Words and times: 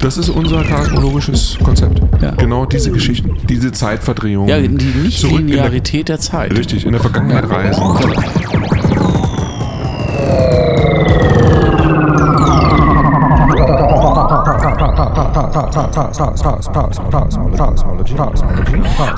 Das 0.00 0.16
ist 0.16 0.28
unser 0.28 0.62
kosmologisches 0.64 1.58
Konzept. 1.62 2.00
Ja. 2.22 2.30
Genau 2.32 2.64
diese 2.66 2.90
Geschichten, 2.92 3.36
diese 3.48 3.72
Zeitverdrehung. 3.72 4.48
Ja, 4.48 4.58
die 4.58 4.66
in 4.66 4.78
der- 4.78 4.86
Nicht-Linearität 5.02 6.08
der 6.08 6.20
Zeit. 6.20 6.56
Richtig, 6.56 6.86
in 6.86 6.92
der 6.92 7.00
Vergangenheit 7.00 7.48
reisen. 7.50 7.82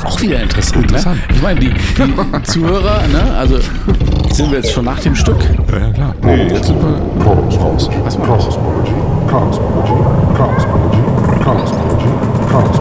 Auch 0.04 0.20
wieder 0.20 0.42
interessant. 0.42 0.84
Interessant. 0.84 1.16
Ne? 1.28 1.34
Ich 1.36 1.42
meine, 1.42 1.60
die, 1.60 1.70
die 1.70 2.42
Zuhörer, 2.44 3.06
ne? 3.08 3.34
also 3.38 3.58
sind 4.32 4.50
wir 4.50 4.58
jetzt 4.58 4.72
schon 4.72 4.84
nach 4.84 4.98
dem 5.00 5.14
Stück. 5.14 5.36
Ja, 5.70 5.78
ja, 5.78 5.92
klar. 5.92 6.14
Nee, 6.22 6.44
jetzt 6.48 6.66
sind 6.66 6.78
wir 6.80 7.24
raus. 7.26 7.58
Was? 7.60 7.88
Cosmology, 7.88 8.20
cosmology, 8.30 8.92
cosmology, 9.28 9.30
cosmology, 9.30 10.09
cosmology, 11.50 12.06
cosmology, 12.48 12.79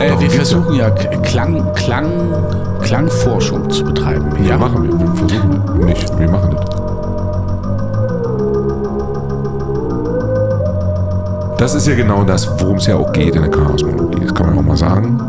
Naja, 0.00 0.20
wir 0.20 0.30
versuchen 0.30 0.74
ja 0.74 0.90
Klang, 0.90 1.72
Klang, 1.74 2.10
Klangforschung 2.82 3.70
zu 3.70 3.84
betreiben. 3.84 4.32
Ja, 4.42 4.50
Ja, 4.50 4.58
machen 4.58 4.82
wir. 4.84 4.98
Wir 4.98 5.14
versuchen 5.14 5.84
nicht. 5.84 6.18
Wir 6.18 6.28
machen 6.28 6.56
das. 6.56 6.64
Das 11.58 11.74
ist 11.74 11.86
ja 11.86 11.94
genau 11.94 12.24
das, 12.24 12.48
worum 12.60 12.76
es 12.78 12.86
ja 12.86 12.96
auch 12.96 13.12
geht 13.12 13.36
in 13.36 13.42
der 13.42 13.50
Kosmologie. 13.50 14.20
Das 14.24 14.34
kann 14.34 14.46
man 14.46 14.58
auch 14.58 14.62
mal 14.62 14.76
sagen. 14.76 15.20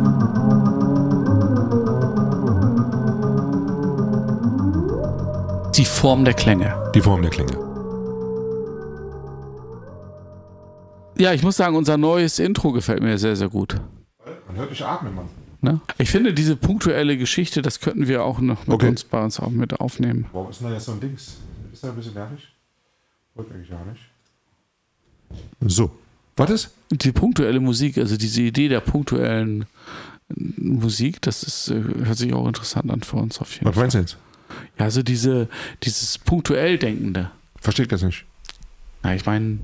die 5.82 5.86
Form 5.86 6.24
der 6.26 6.36
Klänge. 6.36 6.76
Die 6.94 7.02
Form 7.02 7.24
der 7.24 7.32
Klinge. 7.32 7.58
Ja, 11.18 11.34
ich 11.34 11.42
muss 11.42 11.58
sagen, 11.58 11.76
unser 11.76 11.98
neues 11.98 12.38
Intro 12.38 12.72
gefällt 12.72 13.02
mir 13.02 13.18
sehr, 13.18 13.36
sehr 13.36 13.50
gut. 13.50 13.82
Dich 14.70 14.84
atmen, 14.86 15.16
Mann. 15.16 15.26
Ne? 15.62 15.80
Ich 16.00 16.10
finde 16.10 16.34
diese 16.34 16.56
punktuelle 16.56 17.18
Geschichte, 17.18 17.62
das 17.62 17.80
könnten 17.80 18.08
wir 18.08 18.24
auch 18.24 18.40
noch 18.40 18.66
mit 18.66 18.76
Okay. 18.76 18.88
uns 18.90 19.04
bei 19.04 19.24
uns 19.24 19.40
auch 19.40 19.50
mit 19.52 19.80
aufnehmen. 19.80 20.26
Warum 20.32 20.50
ist 20.50 20.60
denn 20.62 20.68
da 20.70 20.74
jetzt 20.74 20.86
so 20.86 20.94
ein 20.94 21.00
Dings? 21.00 21.38
Ist 21.72 21.84
da 21.84 21.90
ein 21.90 21.96
bisschen 21.96 22.14
nervig? 22.16 22.48
Wollte 23.36 23.54
eigentlich 23.54 23.70
gar 23.70 23.86
nicht. 23.86 24.02
So. 25.68 25.92
Was 26.36 26.50
ist? 26.50 26.72
Die 26.92 27.12
punktuelle 27.12 27.60
Musik, 27.60 27.98
also 27.98 28.18
diese 28.18 28.42
Idee 28.42 28.68
der 28.70 28.80
punktuellen 28.80 29.64
äh, 30.30 30.34
Musik, 30.58 31.22
das 31.22 31.44
ist, 31.44 31.70
äh, 31.70 31.76
hört 32.06 32.18
sich 32.18 32.34
auch 32.34 32.48
interessant 32.48 32.90
an 32.90 33.02
für 33.02 33.18
uns 33.18 33.40
auf 33.40 33.54
jeden 33.54 33.66
Was 33.66 33.76
Fall. 33.76 33.84
meinst 33.84 33.96
du 33.96 34.00
jetzt? 34.00 34.18
Ja, 34.80 34.86
also 34.86 35.04
diese, 35.04 35.48
dieses 35.84 36.18
punktuell 36.18 36.78
Denkende. 36.78 37.30
Verstehe 37.60 37.84
ich 37.84 37.90
das 37.90 38.02
nicht. 38.02 38.26
Na, 39.04 39.14
ich 39.16 39.26
meine, 39.26 39.60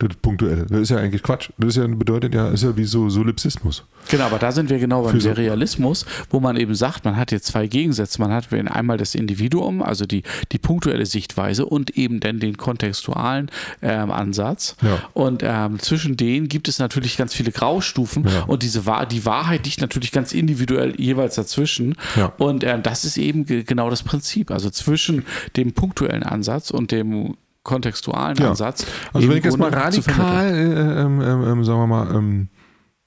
Das 0.00 0.16
punktuelle. 0.16 0.64
Das 0.66 0.80
ist 0.80 0.88
ja 0.88 0.96
eigentlich 0.96 1.22
Quatsch. 1.22 1.50
Das 1.58 1.70
ist 1.70 1.76
ja, 1.76 1.86
bedeutet 1.86 2.34
ja, 2.34 2.48
ist 2.48 2.62
ja 2.62 2.74
wie 2.74 2.84
so 2.84 3.10
Solipsismus. 3.10 3.84
Genau, 4.08 4.24
aber 4.24 4.38
da 4.38 4.50
sind 4.50 4.70
wir 4.70 4.78
genau 4.78 5.02
beim 5.02 5.20
Serialismus, 5.20 6.06
wo 6.30 6.40
man 6.40 6.56
eben 6.56 6.74
sagt, 6.74 7.04
man 7.04 7.16
hat 7.16 7.32
jetzt 7.32 7.46
zwei 7.46 7.66
Gegensätze. 7.66 8.18
Man 8.20 8.32
hat 8.32 8.50
einmal 8.50 8.96
das 8.96 9.14
Individuum, 9.14 9.82
also 9.82 10.06
die, 10.06 10.22
die 10.52 10.58
punktuelle 10.58 11.04
Sichtweise 11.04 11.66
und 11.66 11.98
eben 11.98 12.20
dann 12.20 12.40
den 12.40 12.56
kontextualen 12.56 13.50
ähm, 13.82 14.10
Ansatz. 14.10 14.76
Ja. 14.82 14.98
Und 15.12 15.42
ähm, 15.44 15.78
zwischen 15.78 16.16
denen 16.16 16.48
gibt 16.48 16.68
es 16.68 16.78
natürlich 16.78 17.18
ganz 17.18 17.34
viele 17.34 17.52
Graustufen 17.52 18.24
Ja. 18.26 18.44
und 18.44 18.62
diese 18.62 18.80
die 19.10 19.26
Wahrheit 19.26 19.66
liegt 19.66 19.82
natürlich 19.82 20.12
ganz 20.12 20.32
individuell 20.32 20.94
jeweils 20.98 21.34
dazwischen. 21.34 21.94
Ja. 22.16 22.32
Und 22.38 22.64
ähm, 22.64 22.82
das 22.82 23.04
ist 23.04 23.18
eben 23.18 23.44
ge 23.44 23.64
genau 23.64 23.90
das 23.90 24.02
Prinzip. 24.02 24.50
Also 24.50 24.70
zwischen 24.70 25.26
dem 25.56 25.72
punktuellen 25.72 26.22
Ansatz 26.22 26.70
und 26.70 26.90
dem 26.90 27.36
kontextualen 27.62 28.36
Ja. 28.36 28.50
Ansatz. 28.50 28.86
Also 29.12 29.28
wenn 29.28 29.38
ich 29.38 29.44
jetzt 29.44 29.58
mal 29.58 29.72
radikal, 29.72 30.46
äh, 30.46 31.02
ähm, 31.02 31.20
ähm, 31.20 31.44
ähm, 31.46 31.64
sagen 31.64 31.80
wir 31.80 31.86
mal, 31.86 32.14
ähm, 32.14 32.48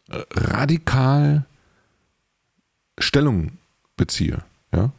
äh, 0.09 0.21
radikal 0.31 1.45
Stellung 2.99 3.53
beziehe, 3.97 4.43
ja, 4.73 4.91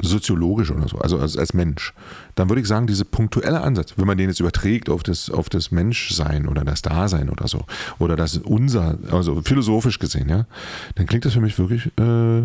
soziologisch 0.00 0.70
oder 0.70 0.88
so, 0.88 0.98
also 0.98 1.18
als, 1.18 1.36
als 1.36 1.54
Mensch, 1.54 1.92
dann 2.34 2.48
würde 2.48 2.60
ich 2.60 2.66
sagen, 2.66 2.86
dieser 2.86 3.04
punktuelle 3.04 3.60
Ansatz, 3.60 3.94
wenn 3.96 4.06
man 4.06 4.18
den 4.18 4.28
jetzt 4.28 4.40
überträgt 4.40 4.88
auf 4.88 5.02
das, 5.02 5.30
auf 5.30 5.48
das 5.48 5.70
Menschsein 5.70 6.48
oder 6.48 6.64
das 6.64 6.82
Dasein 6.82 7.30
oder 7.30 7.46
so, 7.46 7.64
oder 7.98 8.16
das 8.16 8.38
unser, 8.38 8.98
also 9.10 9.40
philosophisch 9.42 9.98
gesehen, 9.98 10.28
ja, 10.28 10.46
dann 10.94 11.06
klingt 11.06 11.24
das 11.24 11.34
für 11.34 11.40
mich 11.40 11.58
wirklich 11.58 11.86
äh, 11.98 12.42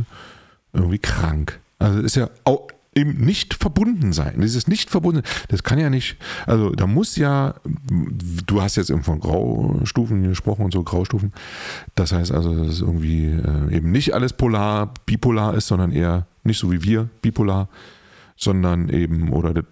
irgendwie 0.73 0.99
krank. 0.99 1.59
Also 1.79 1.99
ist 2.01 2.15
ja 2.15 2.29
auch 2.43 2.67
eben 2.99 3.25
nicht 3.25 3.53
verbunden 3.53 4.13
sein. 4.13 4.41
Dieses 4.41 4.67
nicht 4.67 4.89
verbunden, 4.89 5.23
das 5.47 5.63
kann 5.63 5.79
ja 5.79 5.89
nicht, 5.89 6.17
also 6.45 6.71
da 6.71 6.87
muss 6.87 7.15
ja, 7.15 7.55
du 8.45 8.61
hast 8.61 8.75
jetzt 8.75 8.89
eben 8.89 9.03
von 9.03 9.19
Graustufen 9.19 10.23
gesprochen 10.23 10.65
und 10.65 10.73
so, 10.73 10.83
Graustufen. 10.83 11.33
Das 11.95 12.11
heißt 12.11 12.31
also, 12.31 12.55
dass 12.55 12.67
es 12.67 12.81
irgendwie 12.81 13.25
äh, 13.25 13.75
eben 13.75 13.91
nicht 13.91 14.13
alles 14.13 14.33
polar, 14.33 14.93
bipolar 15.05 15.55
ist, 15.55 15.67
sondern 15.67 15.91
eher 15.91 16.27
nicht 16.43 16.59
so 16.59 16.71
wie 16.71 16.83
wir, 16.83 17.09
bipolar, 17.21 17.69
sondern 18.35 18.89
eben, 18.89 19.31
oder 19.31 19.53
das 19.53 19.65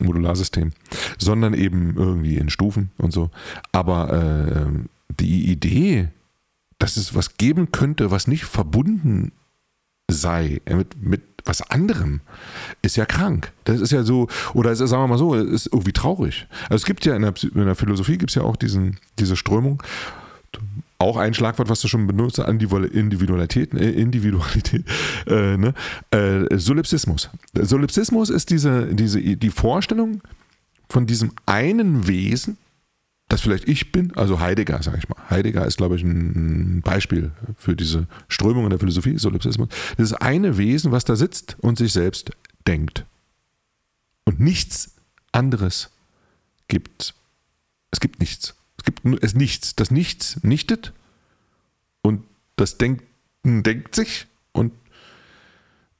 Modularsystem, 0.00 0.72
sondern 1.18 1.54
eben 1.54 1.94
irgendwie 1.96 2.36
in 2.36 2.50
Stufen 2.50 2.90
und 2.98 3.12
so. 3.12 3.30
Aber 3.72 4.12
äh, 4.12 4.66
die 5.20 5.50
Idee, 5.50 6.08
dass 6.78 6.96
es 6.96 7.14
was 7.14 7.36
geben 7.36 7.70
könnte, 7.72 8.10
was 8.10 8.26
nicht 8.26 8.44
verbunden 8.44 9.32
sei 10.12 10.60
äh, 10.64 10.74
mit, 10.74 11.02
mit 11.02 11.22
was 11.44 11.60
anderem, 11.62 12.20
ist 12.82 12.96
ja 12.96 13.04
krank. 13.04 13.52
Das 13.64 13.80
ist 13.80 13.90
ja 13.90 14.04
so, 14.04 14.28
oder 14.54 14.70
ist, 14.70 14.78
sagen 14.78 15.02
wir 15.02 15.08
mal 15.08 15.18
so, 15.18 15.34
ist 15.34 15.66
irgendwie 15.66 15.92
traurig. 15.92 16.46
Also 16.64 16.76
es 16.76 16.84
gibt 16.84 17.04
ja 17.04 17.16
in 17.16 17.22
der, 17.22 17.34
in 17.42 17.64
der 17.64 17.74
Philosophie 17.74 18.16
gibt 18.16 18.30
es 18.30 18.36
ja 18.36 18.42
auch 18.42 18.56
diesen, 18.56 18.98
diese 19.18 19.36
Strömung, 19.36 19.82
auch 20.98 21.16
ein 21.16 21.34
Schlagwort, 21.34 21.68
was 21.68 21.80
du 21.80 21.88
schon 21.88 22.06
benutzt, 22.06 22.38
Individual- 22.38 22.84
Individualität, 22.84 23.74
äh, 23.74 23.90
Individualität, 23.90 24.84
äh, 25.26 25.56
ne? 25.56 25.74
äh, 26.10 26.56
Solipsismus. 26.56 27.28
Solipsismus 27.54 28.30
ist 28.30 28.50
diese, 28.50 28.86
diese, 28.94 29.20
die 29.20 29.50
Vorstellung 29.50 30.22
von 30.88 31.06
diesem 31.06 31.32
einen 31.46 32.06
Wesen, 32.06 32.56
das 33.32 33.40
vielleicht 33.40 33.66
ich 33.66 33.92
bin, 33.92 34.14
also 34.14 34.40
Heidegger, 34.40 34.82
sage 34.82 34.98
ich 34.98 35.08
mal. 35.08 35.16
Heidegger 35.30 35.66
ist, 35.66 35.78
glaube 35.78 35.96
ich, 35.96 36.02
ein 36.02 36.82
Beispiel 36.82 37.32
für 37.56 37.74
diese 37.74 38.06
Strömung 38.28 38.64
in 38.64 38.70
der 38.70 38.78
Philosophie, 38.78 39.16
Solipsismus. 39.16 39.70
Das 39.96 40.10
ist 40.10 40.20
eine 40.20 40.58
Wesen, 40.58 40.92
was 40.92 41.04
da 41.04 41.16
sitzt 41.16 41.56
und 41.60 41.78
sich 41.78 41.94
selbst 41.94 42.32
denkt. 42.66 43.06
Und 44.24 44.38
nichts 44.38 44.96
anderes 45.32 45.88
gibt. 46.68 47.14
Es 47.90 48.00
gibt 48.00 48.20
nichts. 48.20 48.54
Es 48.76 48.84
gibt 48.84 49.02
nur 49.06 49.18
es 49.22 49.34
nichts. 49.34 49.76
Das 49.76 49.90
Nichts 49.90 50.42
nichtet 50.44 50.92
und 52.02 52.24
das 52.56 52.76
Denken 52.76 53.62
denkt 53.62 53.94
sich 53.94 54.26
und 54.52 54.74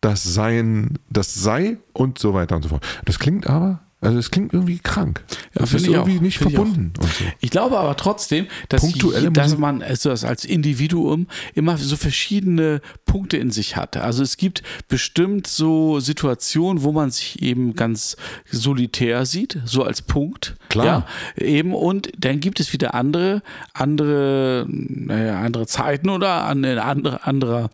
das 0.03 0.23
Sein, 0.23 0.99
das 1.09 1.33
sei 1.33 1.79
und 1.95 2.19
so 2.19 2.35
weiter 2.35 2.57
und 2.57 2.63
so 2.63 2.69
fort. 2.69 2.87
Das 3.07 3.19
klingt 3.19 3.47
aber 3.47 3.82
Also 4.03 4.19
es 4.19 4.33
klingt 4.33 4.53
irgendwie 4.53 4.81
krank. 4.81 5.23
das 5.55 5.71
find 5.71 5.83
ist 5.83 5.89
ich 5.89 5.95
irgendwie 5.95 6.19
auch. 6.19 6.23
nicht 6.23 6.39
Find 6.39 6.51
ich 6.51 6.57
verbunden 6.57 6.93
und 7.01 7.09
so. 7.09 7.25
Ich 7.41 7.51
glaube 7.51 7.79
aber 7.79 7.97
trotzdem, 7.97 8.49
dass, 8.69 8.83
Punktuelle 8.83 9.31
dass 9.31 9.57
man 9.57 9.81
also 9.81 10.11
das 10.11 10.25
als 10.25 10.45
Individuum 10.45 11.29
immer 11.55 11.79
so 11.79 11.97
verschiedene 11.97 12.81
Punkte 13.05 13.37
in 13.37 13.53
sich 13.53 13.77
hat. 13.77 13.97
Also 13.97 14.25
es 14.25 14.37
gibt 14.37 14.65
bestimmt 14.89 15.47
so 15.47 16.01
Situationen, 16.01 16.83
wo 16.83 16.91
man 16.91 17.13
sich 17.13 17.43
eben 17.43 17.75
ganz 17.75 18.17
solitär 18.51 19.25
sieht, 19.25 19.61
so 19.65 19.85
als 19.85 20.03
Punkt. 20.03 20.57
Klar. 20.69 21.07
Ja, 21.37 21.45
eben 21.45 21.73
und 21.73 22.11
dann 22.19 22.41
gibt 22.41 22.59
es 22.59 22.73
wieder 22.73 22.95
andere, 22.95 23.43
andere, 23.73 24.67
naja, 24.69 25.41
andere 25.41 25.69
Zeiten 25.69 26.09
oder 26.09 26.45
eine 26.47 26.83
andere, 26.83 27.25
anderer 27.25 27.71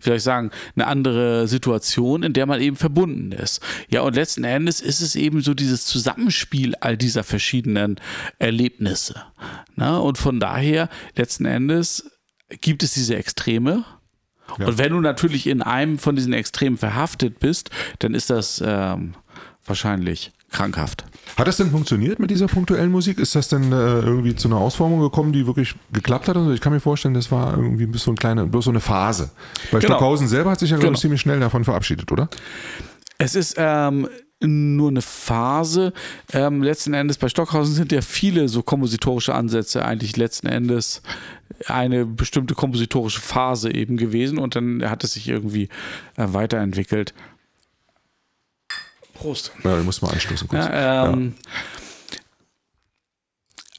vielleicht 0.00 0.24
sagen, 0.24 0.50
eine 0.74 0.86
andere 0.86 1.48
Situation, 1.48 2.22
in 2.22 2.32
der 2.32 2.46
man 2.46 2.60
eben 2.60 2.76
verbunden 2.76 3.32
ist. 3.32 3.60
Ja, 3.88 4.02
und 4.02 4.14
letzten 4.14 4.44
Endes 4.44 4.80
ist 4.80 5.00
es 5.00 5.14
eben 5.14 5.40
so 5.42 5.54
dieses 5.54 5.86
Zusammenspiel 5.86 6.74
all 6.80 6.96
dieser 6.96 7.24
verschiedenen 7.24 8.00
Erlebnisse. 8.38 9.22
Na, 9.76 9.98
und 9.98 10.18
von 10.18 10.40
daher, 10.40 10.88
letzten 11.16 11.44
Endes 11.44 12.10
gibt 12.60 12.82
es 12.82 12.94
diese 12.94 13.16
Extreme. 13.16 13.84
Und 14.58 14.76
wenn 14.76 14.92
du 14.92 15.00
natürlich 15.00 15.46
in 15.46 15.62
einem 15.62 15.98
von 15.98 16.14
diesen 16.14 16.34
Extremen 16.34 16.76
verhaftet 16.76 17.38
bist, 17.38 17.70
dann 18.00 18.12
ist 18.14 18.28
das 18.28 18.62
ähm, 18.64 19.14
wahrscheinlich 19.64 20.32
krankhaft. 20.50 21.04
Hat 21.36 21.46
das 21.46 21.56
denn 21.56 21.70
funktioniert 21.70 22.18
mit 22.18 22.30
dieser 22.30 22.46
punktuellen 22.46 22.90
Musik? 22.90 23.18
Ist 23.18 23.34
das 23.34 23.48
denn 23.48 23.72
äh, 23.72 24.00
irgendwie 24.00 24.34
zu 24.34 24.48
einer 24.48 24.58
Ausformung 24.58 25.00
gekommen, 25.00 25.32
die 25.32 25.46
wirklich 25.46 25.74
geklappt 25.92 26.28
hat? 26.28 26.36
Also 26.36 26.52
ich 26.52 26.60
kann 26.60 26.72
mir 26.72 26.80
vorstellen, 26.80 27.14
das 27.14 27.30
war 27.30 27.56
irgendwie 27.56 27.86
bloß 27.86 28.04
so, 28.04 28.10
ein 28.12 28.16
kleine, 28.16 28.46
bloß 28.46 28.64
so 28.66 28.70
eine 28.70 28.80
Phase. 28.80 29.30
Bei 29.70 29.78
Genau. 29.78 29.94
Stockhausen 29.94 30.28
selber 30.28 30.50
hat 30.50 30.60
sich 30.60 30.70
ja, 30.70 30.76
glaube 30.76 30.88
Genau. 30.88 30.96
ich, 30.96 31.00
ziemlich 31.00 31.20
schnell 31.20 31.40
davon 31.40 31.64
verabschiedet, 31.64 32.12
oder? 32.12 32.28
Es 33.18 33.34
ist 33.34 33.54
ähm, 33.56 34.08
nur 34.40 34.88
eine 34.90 35.02
Phase. 35.02 35.92
Ähm, 36.32 36.62
letzten 36.62 36.94
Endes 36.94 37.16
bei 37.16 37.28
Stockhausen 37.28 37.74
sind 37.74 37.92
ja 37.92 38.02
viele 38.02 38.48
so 38.48 38.62
kompositorische 38.62 39.34
Ansätze 39.34 39.84
eigentlich 39.84 40.16
letzten 40.16 40.48
Endes 40.48 41.02
eine 41.66 42.04
bestimmte 42.06 42.54
kompositorische 42.54 43.20
Phase 43.20 43.72
eben 43.72 43.96
gewesen 43.96 44.38
und 44.38 44.56
dann 44.56 44.82
hat 44.90 45.04
es 45.04 45.12
sich 45.12 45.28
irgendwie 45.28 45.68
äh, 46.16 46.26
weiterentwickelt. 46.28 47.14
Prost. 49.22 49.52
Ja, 49.64 49.78
ich 49.78 49.84
muss 49.84 50.02
mal 50.02 50.10
anstoßen 50.12 50.48
kurz. 50.48 50.64
Ja, 50.66 51.10
ähm, 51.12 51.34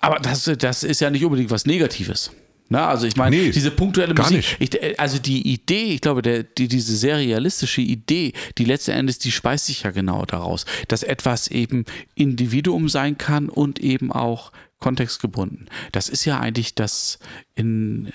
Aber 0.02 0.20
das, 0.20 0.50
das 0.58 0.84
ist 0.84 1.00
ja 1.02 1.10
nicht 1.10 1.24
unbedingt 1.24 1.52
was 1.52 1.66
Negatives. 1.66 2.32
Na, 2.70 2.88
also 2.88 3.06
ich 3.06 3.16
meine, 3.18 3.36
Nee, 3.36 3.52
diese 3.52 3.72
punktuelle 3.72 4.16
gar 4.16 4.26
Musik, 4.32 4.58
nicht. 4.60 4.76
ich, 4.76 5.00
also 5.00 5.20
die 5.20 5.48
Idee, 5.54 5.94
ich 5.94 6.02
glaube, 6.02 6.22
der, 6.22 6.44
die, 6.44 6.68
diese 6.68 6.96
sehr 6.96 7.18
realistische 7.18 7.82
Idee, 7.82 8.34
die 8.58 8.66
letzten 8.66 8.92
Endes, 8.92 9.20
die 9.20 9.32
speist 9.32 9.66
sich 9.68 9.84
ja 9.84 9.92
genau 9.92 10.26
daraus, 10.26 10.66
dass 10.88 11.04
etwas 11.04 11.50
eben 11.50 11.86
Individuum 12.16 12.90
sein 12.90 13.18
kann 13.18 13.50
und 13.50 13.80
eben 13.80 14.12
auch 14.12 14.52
kontextgebunden. 14.80 15.70
Das 15.92 16.10
ist 16.10 16.26
ja 16.26 16.40
eigentlich 16.40 16.74
das 16.74 17.20
in, 17.56 18.12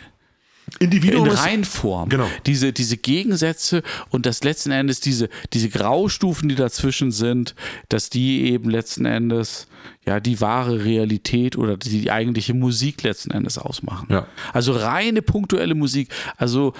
Individuum 0.79 1.27
in 1.27 1.33
Reinform. 1.33 2.09
Genau. 2.09 2.29
Diese, 2.47 2.73
diese 2.73 2.97
Gegensätze 2.97 3.83
und 4.11 4.27
das 4.27 4.45
letzten 4.45 4.71
Endes, 4.71 5.01
diese, 5.01 5.29
diese 5.53 5.69
Graustufen, 5.69 6.49
die 6.49 6.55
dazwischen 6.55 7.11
sind, 7.11 7.55
dass 7.89 8.11
die 8.11 8.45
eben 8.51 8.71
letzten 8.71 9.05
Endes 9.05 9.67
ja 10.07 10.21
die 10.21 10.41
wahre 10.41 10.85
Realität 10.85 11.57
oder 11.57 11.77
die, 11.77 12.01
die 12.01 12.11
eigentliche 12.11 12.55
Musik 12.55 13.03
letzten 13.03 13.31
Endes 13.31 13.59
ausmachen. 13.59 14.07
Ja. 14.11 14.27
Also 14.53 14.73
reine 14.73 15.23
punktuelle 15.23 15.75
Musik, 15.75 16.09
also 16.37 16.73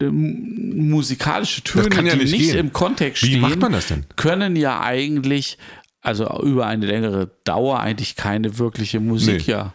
ähm, 0.00 0.88
musikalische 0.90 1.62
Töne, 1.62 1.88
ja 2.06 2.16
die 2.16 2.24
nicht 2.24 2.38
nicht 2.38 2.54
im 2.54 2.72
Kontext 2.72 3.22
Wie 3.22 3.28
stehen, 3.28 3.40
macht 3.40 3.58
man 3.58 3.72
das 3.72 3.88
denn? 3.88 4.04
können 4.16 4.56
ja 4.56 4.80
eigentlich, 4.80 5.58
also 6.00 6.42
über 6.42 6.66
eine 6.66 6.86
längere 6.86 7.30
Dauer 7.44 7.80
eigentlich 7.80 8.16
keine 8.16 8.58
wirkliche 8.58 9.00
Musik 9.00 9.46
Nee. 9.46 9.52
ja. 9.52 9.72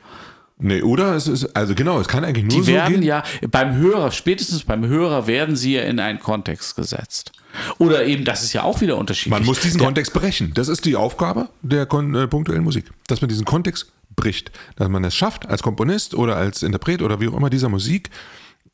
Nee, 0.63 0.81
oder? 0.83 1.15
Es 1.15 1.27
ist, 1.27 1.55
also 1.55 1.73
genau, 1.75 1.99
es 1.99 2.07
kann 2.07 2.23
eigentlich 2.23 2.45
nur 2.45 2.59
Die 2.61 2.65
so 2.67 2.71
werden 2.71 2.93
gehen. 2.93 3.03
ja 3.03 3.23
beim 3.49 3.75
Hörer, 3.75 4.11
spätestens 4.11 4.63
beim 4.63 4.85
Hörer 4.85 5.25
werden 5.27 5.55
sie 5.55 5.73
ja 5.73 5.81
in 5.83 5.99
einen 5.99 6.19
Kontext 6.19 6.75
gesetzt. 6.75 7.31
Oder 7.79 8.05
eben, 8.05 8.23
das 8.25 8.43
ist 8.43 8.53
ja 8.53 8.63
auch 8.63 8.79
wieder 8.79 8.97
unterschiedlich. 8.97 9.31
Man 9.31 9.43
muss 9.45 9.59
diesen 9.59 9.79
Der- 9.79 9.87
Kontext 9.87 10.13
brechen. 10.13 10.53
Das 10.53 10.67
ist 10.67 10.85
die 10.85 10.95
Aufgabe 10.95 11.49
der 11.61 11.81
äh, 11.81 12.27
punktuellen 12.27 12.63
Musik. 12.63 12.91
Dass 13.07 13.21
man 13.21 13.27
diesen 13.29 13.43
Kontext 13.45 13.91
bricht. 14.15 14.51
Dass 14.75 14.87
man 14.87 15.03
es 15.03 15.15
schafft, 15.15 15.47
als 15.49 15.63
Komponist 15.63 16.13
oder 16.13 16.37
als 16.37 16.63
Interpret 16.63 17.01
oder 17.01 17.19
wie 17.19 17.27
auch 17.27 17.33
immer 17.35 17.49
dieser 17.49 17.69
Musik, 17.69 18.09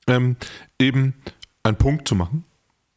ähm, 0.08 0.36
eben 0.80 1.14
einen 1.64 1.78
Punkt 1.78 2.08
zu 2.08 2.16
machen, 2.16 2.44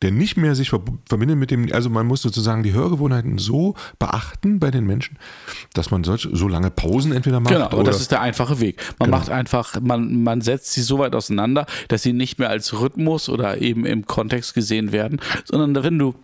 der 0.02 0.10
nicht 0.12 0.36
mehr 0.36 0.54
sich 0.54 0.70
verb- 0.72 0.90
verbindet 1.08 1.36
mit 1.36 1.50
dem, 1.50 1.70
also 1.72 1.90
man 1.90 2.06
muss 2.06 2.22
sozusagen 2.22 2.62
die 2.62 2.72
Hörgewohnheiten 2.72 3.38
so 3.38 3.74
beachten 3.98 4.58
bei 4.58 4.70
den 4.70 4.86
Menschen, 4.86 5.18
dass 5.74 5.90
man 5.90 6.04
solch, 6.04 6.28
so 6.32 6.48
lange 6.48 6.70
Pausen 6.70 7.12
entweder 7.12 7.40
macht 7.40 7.52
Genau, 7.52 7.66
aber 7.66 7.78
oder 7.78 7.92
das 7.92 8.00
ist 8.00 8.10
der 8.10 8.20
einfache 8.20 8.60
Weg. 8.60 8.80
Man 8.98 9.06
Genau. 9.08 9.18
macht 9.18 9.28
einfach, 9.30 9.80
man, 9.80 10.22
man 10.22 10.40
setzt 10.40 10.72
sie 10.72 10.82
so 10.82 10.98
weit 10.98 11.14
auseinander, 11.14 11.66
dass 11.88 12.02
sie 12.02 12.12
nicht 12.12 12.38
mehr 12.38 12.48
als 12.50 12.80
Rhythmus 12.80 13.28
oder 13.28 13.60
eben 13.60 13.84
im 13.84 14.06
Kontext 14.06 14.54
gesehen 14.54 14.92
werden, 14.92 15.20
sondern 15.44 15.84
wenn 15.84 15.98
du 15.98 16.14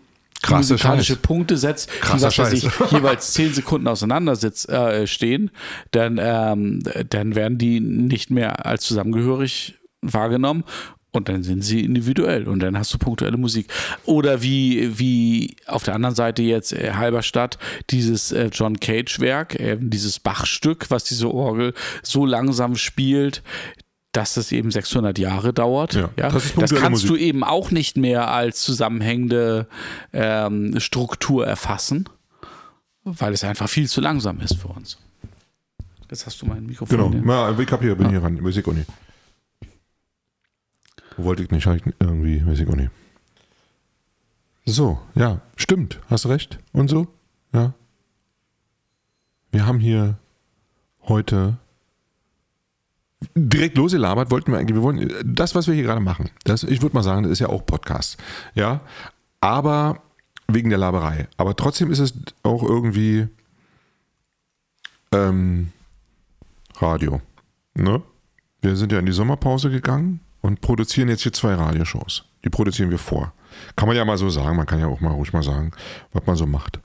Krasser 0.42 0.58
musikalische 0.74 1.14
Scheiß. 1.14 1.22
Punkte 1.22 1.56
setzt, 1.56 1.88
die 1.90 1.98
Krasser 2.00 2.26
was 2.28 2.38
weiß 2.38 2.52
ich, 2.52 2.62
Scheiß. 2.70 2.90
jeweils 2.92 3.32
zehn 3.32 3.52
Sekunden 3.54 3.88
auseinander 3.88 4.36
sitz, 4.36 4.66
äh, 4.68 5.06
stehen, 5.06 5.50
dann, 5.92 6.18
ähm, 6.22 6.82
dann 7.08 7.34
werden 7.34 7.56
die 7.58 7.80
nicht 7.80 8.30
mehr 8.30 8.64
als 8.66 8.84
zusammengehörig 8.84 9.74
wahrgenommen 10.02 10.62
und 11.16 11.28
dann 11.28 11.42
sind 11.42 11.62
sie 11.62 11.80
individuell 11.84 12.46
und 12.46 12.60
dann 12.60 12.78
hast 12.78 12.92
du 12.94 12.98
punktuelle 12.98 13.36
Musik. 13.36 13.68
Oder 14.04 14.42
wie, 14.42 14.98
wie 14.98 15.56
auf 15.66 15.82
der 15.82 15.94
anderen 15.94 16.14
Seite 16.14 16.42
jetzt 16.42 16.72
äh, 16.72 16.92
Halberstadt, 16.92 17.58
dieses 17.90 18.32
äh, 18.32 18.50
John 18.52 18.78
Cage-Werk, 18.78 19.58
äh, 19.58 19.76
dieses 19.80 20.20
Bach-Stück, 20.20 20.90
was 20.90 21.04
diese 21.04 21.32
Orgel 21.32 21.74
so 22.02 22.26
langsam 22.26 22.76
spielt, 22.76 23.42
dass 24.12 24.36
es 24.36 24.52
eben 24.52 24.70
600 24.70 25.18
Jahre 25.18 25.52
dauert. 25.52 25.94
Ja, 25.94 26.10
Ja, 26.16 26.30
das 26.30 26.54
das, 26.54 26.74
kannst 26.74 27.04
Musik. 27.04 27.08
du 27.08 27.16
eben 27.16 27.44
auch 27.44 27.70
nicht 27.70 27.96
mehr 27.96 28.30
als 28.30 28.62
zusammenhängende 28.62 29.66
ähm, 30.12 30.78
Struktur 30.80 31.46
erfassen, 31.46 32.08
weil 33.04 33.32
es 33.32 33.44
einfach 33.44 33.68
viel 33.68 33.88
zu 33.88 34.00
langsam 34.00 34.40
ist 34.40 34.54
für 34.54 34.68
uns. 34.68 34.98
Jetzt 36.10 36.26
hast 36.26 36.40
du 36.40 36.46
mein 36.46 36.64
Mikrofon. 36.66 37.10
Genau. 37.12 37.50
ja. 37.50 37.58
Ich 37.58 37.72
hab 37.72 37.82
hier, 37.82 37.94
bin 37.96 38.10
hier 38.10 38.22
ran. 38.22 38.34
Nicht. 38.34 38.86
Wollte 41.16 41.42
ich 41.42 41.50
nicht, 41.50 41.66
irgendwie, 41.98 42.44
weiß 42.46 42.60
ich 42.60 42.68
auch 42.68 42.76
nicht. 42.76 42.90
So, 44.66 44.98
ja, 45.14 45.40
stimmt, 45.56 46.00
hast 46.10 46.26
recht. 46.26 46.58
Und 46.72 46.88
so, 46.88 47.06
ja. 47.52 47.72
Wir 49.52 49.64
haben 49.64 49.78
hier 49.78 50.18
heute 51.02 51.56
direkt 53.34 53.78
losgelabert, 53.78 54.30
wollten 54.30 54.52
wir 54.52 54.58
eigentlich, 54.58 54.74
wir 54.74 54.82
wollen, 54.82 55.12
das, 55.24 55.54
was 55.54 55.66
wir 55.66 55.74
hier 55.74 55.84
gerade 55.84 56.00
machen, 56.00 56.30
das, 56.44 56.64
ich 56.64 56.82
würde 56.82 56.94
mal 56.94 57.02
sagen, 57.02 57.22
das 57.22 57.32
ist 57.32 57.38
ja 57.38 57.48
auch 57.48 57.64
Podcast, 57.64 58.18
ja, 58.54 58.80
aber 59.40 60.02
wegen 60.48 60.68
der 60.68 60.78
Laberei. 60.78 61.28
Aber 61.36 61.56
trotzdem 61.56 61.90
ist 61.90 61.98
es 61.98 62.12
auch 62.42 62.62
irgendwie 62.62 63.28
ähm, 65.12 65.72
Radio. 66.76 67.20
Ne? 67.74 68.02
Wir 68.60 68.76
sind 68.76 68.92
ja 68.92 68.98
in 68.98 69.06
die 69.06 69.12
Sommerpause 69.12 69.70
gegangen 69.70 70.20
und 70.46 70.60
produzieren 70.60 71.08
jetzt 71.08 71.22
hier 71.22 71.32
zwei 71.32 71.54
Radioshows. 71.54 72.24
Die 72.44 72.50
produzieren 72.50 72.90
wir 72.90 72.98
vor. 72.98 73.32
Kann 73.74 73.88
man 73.88 73.96
ja 73.96 74.04
mal 74.04 74.16
so 74.16 74.30
sagen, 74.30 74.56
man 74.56 74.66
kann 74.66 74.78
ja 74.78 74.86
auch 74.86 75.00
mal 75.00 75.10
ruhig 75.10 75.32
mal 75.32 75.42
sagen, 75.42 75.72
was 76.12 76.24
man 76.24 76.36
so 76.36 76.46
macht. 76.46 76.78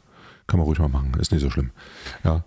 Kann 0.48 0.58
man 0.60 0.66
ruhig 0.66 0.80
mal 0.80 0.90
machen, 0.90 1.14
ist 1.20 1.32
nicht 1.32 1.42
so 1.42 1.50
schlimm. 1.52 1.70
Ja. 2.24 2.44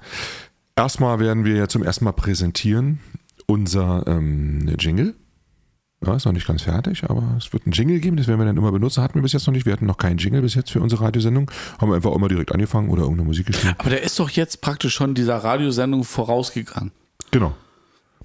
Erstmal 0.74 1.20
werden 1.20 1.44
wir 1.44 1.54
ja 1.54 1.68
zum 1.68 1.84
ersten 1.84 2.04
Mal 2.04 2.12
präsentieren 2.12 2.98
unser 3.46 4.04
ähm, 4.08 4.74
Jingle. 4.78 5.14
Ja, 6.04 6.16
ist 6.16 6.24
noch 6.24 6.32
nicht 6.32 6.48
ganz 6.48 6.62
fertig, 6.62 7.04
aber 7.04 7.36
es 7.38 7.52
wird 7.52 7.64
einen 7.64 7.72
Jingle 7.72 8.00
geben, 8.00 8.16
das 8.16 8.26
werden 8.26 8.40
wir 8.40 8.44
dann 8.44 8.56
immer 8.56 8.72
benutzen. 8.72 9.02
Hatten 9.02 9.14
wir 9.14 9.22
bis 9.22 9.32
jetzt 9.32 9.46
noch 9.46 9.54
nicht. 9.54 9.64
Wir 9.64 9.72
hatten 9.72 9.86
noch 9.86 9.96
keinen 9.96 10.18
Jingle 10.18 10.42
bis 10.42 10.54
jetzt 10.54 10.72
für 10.72 10.80
unsere 10.80 11.04
Radiosendung. 11.04 11.50
Haben 11.80 11.90
wir 11.90 11.96
einfach 11.96 12.10
auch 12.10 12.18
mal 12.18 12.28
direkt 12.28 12.52
angefangen 12.52 12.90
oder 12.90 13.02
irgendeine 13.02 13.28
Musik 13.28 13.46
gespielt. 13.46 13.76
Aber 13.78 13.90
der 13.90 14.02
ist 14.02 14.18
doch 14.18 14.30
jetzt 14.30 14.60
praktisch 14.60 14.94
schon 14.94 15.14
dieser 15.14 15.36
Radiosendung 15.36 16.02
vorausgegangen. 16.02 16.90
Genau. 17.30 17.54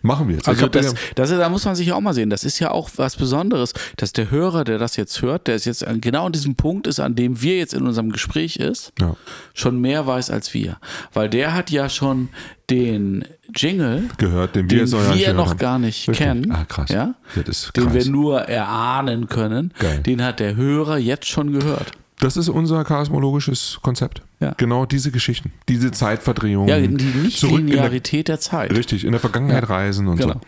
Machen 0.02 0.30
wir 0.30 0.36
jetzt. 0.36 0.48
Also 0.48 0.68
das, 0.68 0.94
das, 1.16 1.30
da 1.30 1.50
muss 1.50 1.66
man 1.66 1.76
sich 1.76 1.88
ja 1.88 1.96
auch 1.96 2.02
mal 2.02 2.14
sehen. 2.14 2.30
Das 2.30 2.44
ist 2.44 2.60
ja 2.60 2.72
auch 2.72 2.90
was 2.96 3.18
Besonderes, 3.18 3.74
dass 3.98 4.14
der 4.14 4.32
Hörer, 4.32 4.64
der 4.64 4.78
das 4.78 4.96
jetzt 4.96 5.22
hört, 5.22 5.48
der 5.48 5.56
ist 5.56 5.66
jetzt 5.66 5.86
genau 6.00 6.26
an 6.26 6.32
diesem 6.32 6.56
Punkt 6.56 6.88
ist, 6.88 7.00
an 7.00 7.16
dem 7.16 7.42
wir 7.42 7.58
jetzt 7.58 7.74
in 7.74 7.86
unserem 7.86 8.12
Gespräch 8.12 8.56
ist, 8.56 8.94
ja. 9.00 9.16
schon 9.54 9.80
mehr 9.82 10.08
weiß 10.08 10.30
als 10.32 10.54
wir. 10.54 10.78
Weil 11.14 11.30
der 11.30 11.54
hat 11.54 11.70
ja 11.70 11.90
schon 11.90 12.30
den 12.70 13.26
Jingle, 13.54 14.10
gehört, 14.18 14.56
den 14.56 14.70
wir, 14.70 14.86
den 14.86 15.16
wir 15.16 15.34
noch 15.34 15.50
haben. 15.50 15.58
gar 15.58 15.80
nicht 15.80 16.08
Richtig. 16.08 16.26
kennen. 16.26 16.52
Ah, 16.52 16.66
krass. 16.66 16.90
Ja? 16.90 17.16
Den 17.36 17.44
krass. 17.44 17.94
wir 17.94 18.06
nur 18.06 18.42
erahnen 18.42 19.28
können. 19.28 19.74
Geil. 19.80 20.00
Den 20.00 20.24
hat 20.24 20.40
der 20.40 20.56
Hörer 20.56 20.98
jetzt 20.98 21.28
schon 21.28 21.52
gehört. 21.52 21.92
Das 22.20 22.38
ist 22.38 22.50
unser 22.50 22.84
charismologisches 22.84 23.80
Konzept. 23.82 24.22
Ja. 24.40 24.54
Genau 24.58 24.86
diese 24.86 25.12
Geschichten. 25.12 25.54
Diese 25.68 25.92
Zeitverdrehung. 25.92 26.68
Ja, 26.68 26.78
die 26.78 26.86
in 26.86 26.98
der, 26.98 27.08
Nichtlinearität 27.08 28.28
der 28.28 28.40
Zeit. 28.40 28.72
Richtig, 28.74 29.06
in 29.06 29.12
der 29.12 29.22
Vergangenheit 29.22 29.70
reisen 29.70 30.08
und 30.08 30.18
Genau. 30.18 30.34
so. 30.34 30.40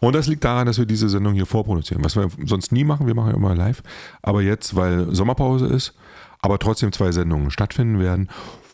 Und 0.00 0.14
das 0.14 0.26
liegt 0.26 0.44
daran, 0.44 0.66
dass 0.66 0.78
wir 0.78 0.86
diese 0.86 1.08
Sendung 1.08 1.34
hier 1.34 1.46
vorproduzieren. 1.46 2.04
Was 2.04 2.16
wir 2.16 2.28
sonst 2.44 2.72
nie 2.72 2.84
machen, 2.84 3.06
wir 3.06 3.14
machen 3.14 3.30
ja 3.30 3.36
immer 3.36 3.54
live. 3.54 3.82
Aber 4.22 4.42
jetzt, 4.42 4.76
weil 4.76 5.14
Sommerpause 5.14 5.66
ist, 5.66 5.94
aber 6.40 6.58
trotzdem 6.58 6.92
zwei 6.92 7.12
Sendungen 7.12 7.50
stattfinden 7.50 8.00
werden, 8.00 8.28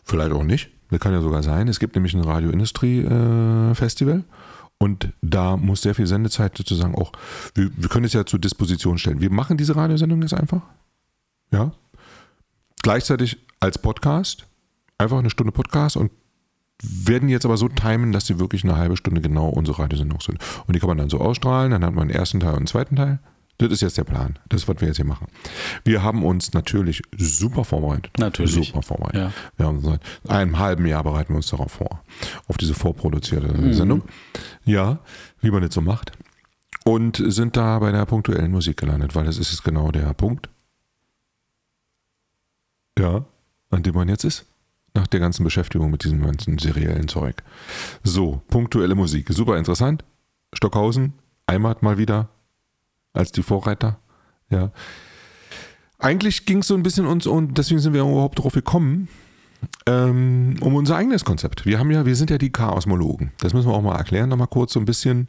Vielleicht 0.09 0.31
auch 0.31 0.43
nicht. 0.43 0.71
Das 0.89 0.99
kann 0.99 1.13
ja 1.13 1.21
sogar 1.21 1.43
sein. 1.43 1.67
Es 1.67 1.79
gibt 1.79 1.93
nämlich 1.95 2.15
ein 2.15 2.21
Radio-Industrie-Festival. 2.21 4.23
und 4.79 5.13
da 5.21 5.55
muss 5.55 5.83
sehr 5.83 5.93
viel 5.93 6.07
Sendezeit 6.07 6.57
sozusagen 6.57 6.95
auch, 6.95 7.11
wir, 7.53 7.69
wir 7.75 7.89
können 7.89 8.05
es 8.05 8.13
ja 8.13 8.25
zur 8.25 8.39
Disposition 8.39 8.97
stellen. 8.97 9.21
Wir 9.21 9.31
machen 9.31 9.57
diese 9.57 9.75
Radiosendung 9.75 10.21
jetzt 10.23 10.33
einfach. 10.33 10.61
Ja. 11.51 11.73
Gleichzeitig 12.81 13.37
als 13.59 13.77
Podcast. 13.77 14.45
Einfach 14.97 15.19
eine 15.19 15.29
Stunde 15.29 15.51
Podcast 15.51 15.97
und 15.97 16.11
werden 16.81 17.27
jetzt 17.29 17.45
aber 17.45 17.57
so 17.57 17.67
timen, 17.67 18.11
dass 18.11 18.25
sie 18.27 18.39
wirklich 18.39 18.63
eine 18.63 18.77
halbe 18.77 18.95
Stunde 18.97 19.21
genau 19.21 19.49
unsere 19.49 19.79
Radiosendung 19.79 20.21
sind. 20.21 20.39
Und 20.65 20.75
die 20.75 20.79
kann 20.79 20.87
man 20.87 20.97
dann 20.97 21.09
so 21.09 21.19
ausstrahlen, 21.19 21.71
dann 21.71 21.83
hat 21.83 21.93
man 21.93 22.03
einen 22.03 22.11
ersten 22.17 22.39
Teil 22.39 22.51
und 22.51 22.57
einen 22.57 22.67
zweiten 22.67 22.95
Teil. 22.95 23.19
Das 23.57 23.69
ist 23.73 23.81
jetzt 23.81 23.97
der 23.97 24.05
Plan. 24.05 24.39
Das 24.47 24.61
ist, 24.61 24.67
was 24.69 24.79
wir 24.79 24.87
jetzt 24.87 24.95
hier 24.95 25.05
machen. 25.05 25.27
Wir 25.83 26.01
haben 26.01 26.23
uns 26.23 26.53
natürlich 26.53 27.01
super 27.17 27.65
vorbereitet. 27.65 28.17
Natürlich. 28.17 28.53
Super 28.69 28.81
vorbereitet. 28.81 29.21
Ja. 29.21 29.31
Wir 29.57 29.65
haben 29.65 29.81
seit 29.81 29.99
einem 30.29 30.57
halben 30.59 30.85
Jahr 30.85 31.03
bereiten 31.03 31.33
wir 31.33 31.37
uns 31.37 31.49
darauf 31.49 31.73
vor. 31.73 32.01
Auf 32.47 32.57
diese 32.57 32.73
vorproduzierte 32.73 33.49
Mhm. 33.49 33.73
Sendung. 33.73 34.03
Ja, 34.63 34.99
wie 35.41 35.51
man 35.51 35.61
das 35.61 35.73
so 35.73 35.81
macht. 35.81 36.13
Und 36.85 37.21
sind 37.25 37.57
da 37.57 37.79
bei 37.79 37.91
der 37.91 38.05
punktuellen 38.05 38.51
Musik 38.51 38.77
gelandet, 38.77 39.13
weil 39.13 39.25
das 39.25 39.37
ist 39.37 39.51
jetzt 39.51 39.65
genau 39.65 39.91
der 39.91 40.13
Punkt. 40.13 40.47
Ja, 42.99 43.23
an 43.69 43.81
dem 43.81 43.95
man 43.95 44.09
jetzt 44.09 44.25
ist. 44.25 44.45
Nach 44.93 45.07
der 45.07 45.21
ganzen 45.21 45.45
Beschäftigung 45.45 45.89
mit 45.89 46.03
diesem 46.03 46.21
ganzen 46.21 46.57
seriellen 46.57 47.07
Zeug. 47.07 47.43
So, 48.03 48.41
punktuelle 48.49 48.93
Musik. 48.93 49.27
Super 49.29 49.57
interessant. 49.57 50.03
Stockhausen, 50.51 51.13
Heimat 51.49 51.81
mal 51.81 51.97
wieder 51.97 52.27
als 53.13 53.31
die 53.31 53.41
Vorreiter. 53.41 53.99
Ja. 54.49 54.71
Eigentlich 55.97 56.45
ging 56.45 56.57
es 56.57 56.67
so 56.67 56.75
ein 56.75 56.83
bisschen 56.83 57.05
uns 57.05 57.25
und 57.25 57.57
deswegen 57.57 57.79
sind 57.79 57.93
wir 57.93 58.01
überhaupt 58.01 58.39
darauf 58.39 58.53
gekommen, 58.53 59.07
ähm, 59.85 60.57
um 60.59 60.75
unser 60.75 60.97
eigenes 60.97 61.23
Konzept. 61.23 61.65
Wir 61.65 61.79
haben 61.79 61.91
ja, 61.91 62.05
wir 62.05 62.17
sind 62.17 62.29
ja 62.29 62.37
die 62.37 62.51
Chaosmologen. 62.51 63.31
Das 63.39 63.53
müssen 63.53 63.69
wir 63.69 63.75
auch 63.75 63.81
mal 63.81 63.95
erklären, 63.95 64.27
nochmal 64.27 64.47
kurz 64.47 64.73
so 64.73 64.79
ein 64.79 64.85
bisschen. 64.85 65.27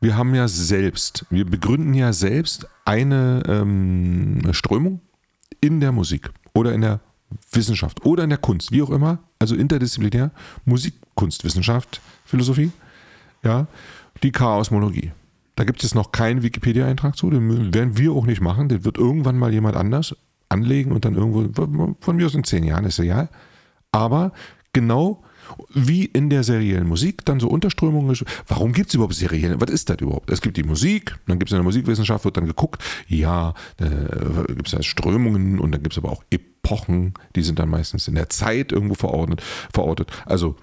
Wir 0.00 0.16
haben 0.16 0.34
ja 0.34 0.46
selbst, 0.46 1.24
wir 1.30 1.46
begründen 1.46 1.94
ja 1.94 2.12
selbst 2.12 2.66
eine 2.84 3.42
ähm, 3.46 4.42
Strömung 4.52 5.00
in 5.60 5.80
der 5.80 5.92
Musik 5.92 6.32
oder 6.54 6.72
in 6.72 6.80
der 6.80 7.00
Wissenschaft. 7.52 8.04
Oder 8.04 8.24
in 8.24 8.30
der 8.30 8.38
Kunst, 8.38 8.72
wie 8.72 8.82
auch 8.82 8.90
immer, 8.90 9.18
also 9.38 9.54
interdisziplinär, 9.54 10.30
Musik, 10.64 10.94
Kunst, 11.14 11.44
Wissenschaft, 11.44 12.00
Philosophie, 12.24 12.70
ja, 13.42 13.66
die 14.22 14.32
Chaosmologie. 14.32 15.12
Da 15.56 15.64
gibt 15.64 15.84
es 15.84 15.94
noch 15.94 16.12
keinen 16.12 16.42
Wikipedia-Eintrag 16.42 17.16
zu, 17.16 17.30
den 17.30 17.74
werden 17.74 17.98
wir 17.98 18.12
auch 18.12 18.26
nicht 18.26 18.40
machen, 18.40 18.68
den 18.68 18.84
wird 18.84 18.98
irgendwann 18.98 19.38
mal 19.38 19.52
jemand 19.52 19.76
anders 19.76 20.16
anlegen 20.48 20.92
und 20.92 21.04
dann 21.04 21.14
irgendwo, 21.14 21.94
von 22.00 22.16
mir 22.16 22.26
aus 22.26 22.34
in 22.34 22.44
zehn 22.44 22.64
Jahren, 22.64 22.84
ist 22.84 22.98
egal. 22.98 23.28
Aber 23.90 24.32
genau 24.72 25.22
wie 25.74 26.06
in 26.06 26.30
der 26.30 26.44
seriellen 26.44 26.86
Musik 26.86 27.24
dann 27.24 27.40
so 27.40 27.48
Unterströmungen. 27.48 28.16
Warum 28.46 28.72
gibt 28.72 28.88
es 28.88 28.94
überhaupt 28.94 29.14
serielle? 29.14 29.60
Was 29.60 29.70
ist 29.70 29.90
das 29.90 29.98
überhaupt? 30.00 30.30
Es 30.30 30.40
gibt 30.40 30.56
die 30.56 30.62
Musik, 30.62 31.18
dann 31.26 31.38
gibt 31.38 31.50
es 31.50 31.52
in 31.52 31.58
der 31.58 31.64
Musikwissenschaft, 31.64 32.24
wird 32.24 32.36
dann 32.36 32.46
geguckt, 32.46 32.82
ja, 33.08 33.54
äh, 33.78 34.54
gibt 34.54 34.66
es 34.66 34.72
da 34.72 34.82
Strömungen 34.82 35.58
und 35.58 35.72
dann 35.72 35.82
gibt 35.82 35.94
es 35.94 35.98
aber 35.98 36.10
auch 36.10 36.24
Epochen, 36.30 37.14
die 37.36 37.42
sind 37.42 37.58
dann 37.58 37.68
meistens 37.68 38.08
in 38.08 38.14
der 38.14 38.28
Zeit 38.28 38.72
irgendwo 38.72 38.94
verordnet, 38.94 39.42
verortet. 39.72 40.10
Also 40.24 40.56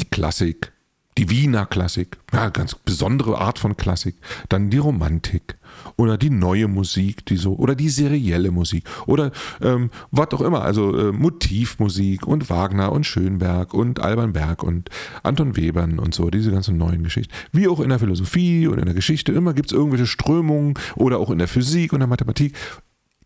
die 0.00 0.08
Klassik, 0.08 0.72
die 1.18 1.30
Wiener 1.30 1.64
Klassik, 1.66 2.18
ja, 2.32 2.50
ganz 2.50 2.74
besondere 2.74 3.38
Art 3.38 3.58
von 3.58 3.76
Klassik, 3.76 4.16
dann 4.48 4.68
die 4.68 4.78
Romantik 4.78 5.56
oder 5.96 6.18
die 6.18 6.30
neue 6.30 6.68
Musik, 6.68 7.24
die 7.26 7.36
so, 7.36 7.54
oder 7.54 7.74
die 7.74 7.88
serielle 7.88 8.50
Musik 8.50 8.84
oder 9.06 9.32
ähm, 9.62 9.90
was 10.10 10.30
auch 10.32 10.42
immer, 10.42 10.62
also 10.62 10.96
äh, 10.96 11.12
Motivmusik 11.12 12.26
und 12.26 12.50
Wagner 12.50 12.92
und 12.92 13.04
Schönberg 13.04 13.72
und 13.72 14.00
Alban 14.00 14.32
Berg 14.34 14.62
und 14.62 14.90
Anton 15.22 15.56
Webern 15.56 15.98
und 15.98 16.14
so, 16.14 16.28
diese 16.28 16.50
ganzen 16.50 16.76
neuen 16.76 17.02
Geschichten. 17.02 17.32
Wie 17.52 17.68
auch 17.68 17.80
in 17.80 17.88
der 17.88 17.98
Philosophie 17.98 18.66
und 18.66 18.78
in 18.78 18.84
der 18.84 18.94
Geschichte, 18.94 19.32
immer 19.32 19.54
gibt 19.54 19.70
es 19.70 19.76
irgendwelche 19.76 20.06
Strömungen 20.06 20.74
oder 20.96 21.18
auch 21.18 21.30
in 21.30 21.38
der 21.38 21.48
Physik 21.48 21.92
und 21.92 22.00
der 22.00 22.08
Mathematik. 22.08 22.54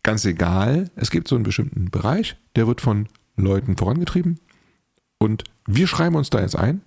Ganz 0.03 0.25
egal, 0.25 0.89
es 0.95 1.11
gibt 1.11 1.27
so 1.27 1.35
einen 1.35 1.43
bestimmten 1.43 1.91
Bereich, 1.91 2.35
der 2.55 2.67
wird 2.67 2.81
von 2.81 3.07
Leuten 3.35 3.77
vorangetrieben. 3.77 4.39
Und 5.19 5.43
wir 5.67 5.85
schreiben 5.85 6.15
uns 6.15 6.31
da 6.31 6.41
jetzt 6.41 6.55
ein 6.55 6.81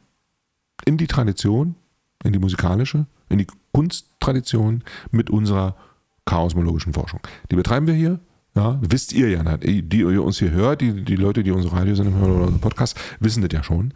in 0.85 0.97
die 0.97 1.07
Tradition, 1.07 1.76
in 2.25 2.33
die 2.33 2.38
musikalische, 2.38 3.07
in 3.28 3.38
die 3.38 3.47
Kunsttradition 3.73 4.83
mit 5.11 5.31
unserer 5.31 5.76
chaosmologischen 6.25 6.93
Forschung. 6.93 7.21
Die 7.50 7.57
betreiben 7.57 7.87
wir 7.87 7.95
hier. 7.95 8.21
Ja, 8.57 8.78
wisst 8.83 9.12
ihr 9.12 9.31
ja, 9.31 9.57
die, 9.57 9.83
die 9.83 9.99
ihr 9.99 10.23
uns 10.23 10.38
hier 10.38 10.52
hört, 10.52 10.81
die, 10.81 11.04
die 11.04 11.16
Leute, 11.16 11.43
die 11.43 11.50
unsere 11.50 11.75
Radiosendung 11.75 12.14
hören 12.14 12.31
oder 12.31 12.43
unseren 12.43 12.61
Podcast, 12.61 12.97
wissen 13.19 13.43
das 13.43 13.50
ja 13.52 13.64
schon. 13.64 13.93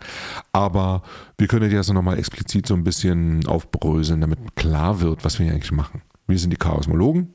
Aber 0.52 1.04
wir 1.38 1.46
können 1.46 1.70
das 1.70 1.92
nochmal 1.92 2.18
explizit 2.18 2.66
so 2.66 2.74
ein 2.74 2.82
bisschen 2.82 3.46
aufbröseln, 3.46 4.20
damit 4.20 4.56
klar 4.56 5.00
wird, 5.00 5.24
was 5.24 5.38
wir 5.38 5.46
hier 5.46 5.54
eigentlich 5.54 5.70
machen. 5.70 6.02
Wir 6.26 6.40
sind 6.40 6.50
die 6.50 6.56
Chaosmologen, 6.56 7.34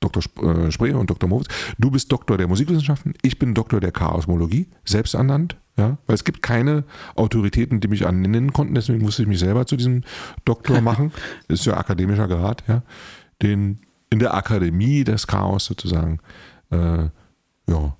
Dr. 0.00 0.24
Äh, 0.42 0.72
Spreer 0.72 0.98
und 0.98 1.08
Dr. 1.08 1.28
Moritz. 1.28 1.46
Du 1.78 1.92
bist 1.92 2.10
Doktor 2.10 2.36
der 2.36 2.48
Musikwissenschaften, 2.48 3.14
ich 3.22 3.38
bin 3.38 3.54
Doktor 3.54 3.78
der 3.78 3.92
Chaosmologie, 3.92 4.68
selbst 4.84 5.14
ernannt. 5.14 5.56
Ja, 5.76 5.98
weil 6.06 6.14
es 6.14 6.24
gibt 6.24 6.42
keine 6.42 6.84
Autoritäten, 7.16 7.80
die 7.80 7.88
mich 7.88 8.06
annennen 8.06 8.52
konnten, 8.54 8.74
deswegen 8.74 9.02
musste 9.04 9.22
ich 9.22 9.28
mich 9.28 9.38
selber 9.38 9.66
zu 9.66 9.76
diesem 9.76 10.04
Doktor 10.46 10.80
machen. 10.80 11.12
Das 11.48 11.60
ist 11.60 11.66
ja 11.66 11.76
akademischer 11.76 12.28
Grad, 12.28 12.64
ja. 12.66 12.82
Den 13.42 13.80
in 14.08 14.18
der 14.18 14.34
Akademie 14.34 15.04
des 15.04 15.26
Chaos 15.26 15.66
sozusagen, 15.66 16.20
äh, 16.70 17.08
ja, 17.68 17.96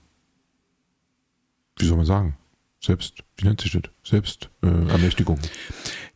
wie 1.78 1.84
soll 1.84 1.96
man 1.98 2.06
sagen? 2.06 2.36
Selbst, 2.80 3.24
wie 3.36 3.46
nennt 3.46 3.60
sich 3.60 3.72
das? 3.72 3.82
Selbstermächtigung. 4.02 5.38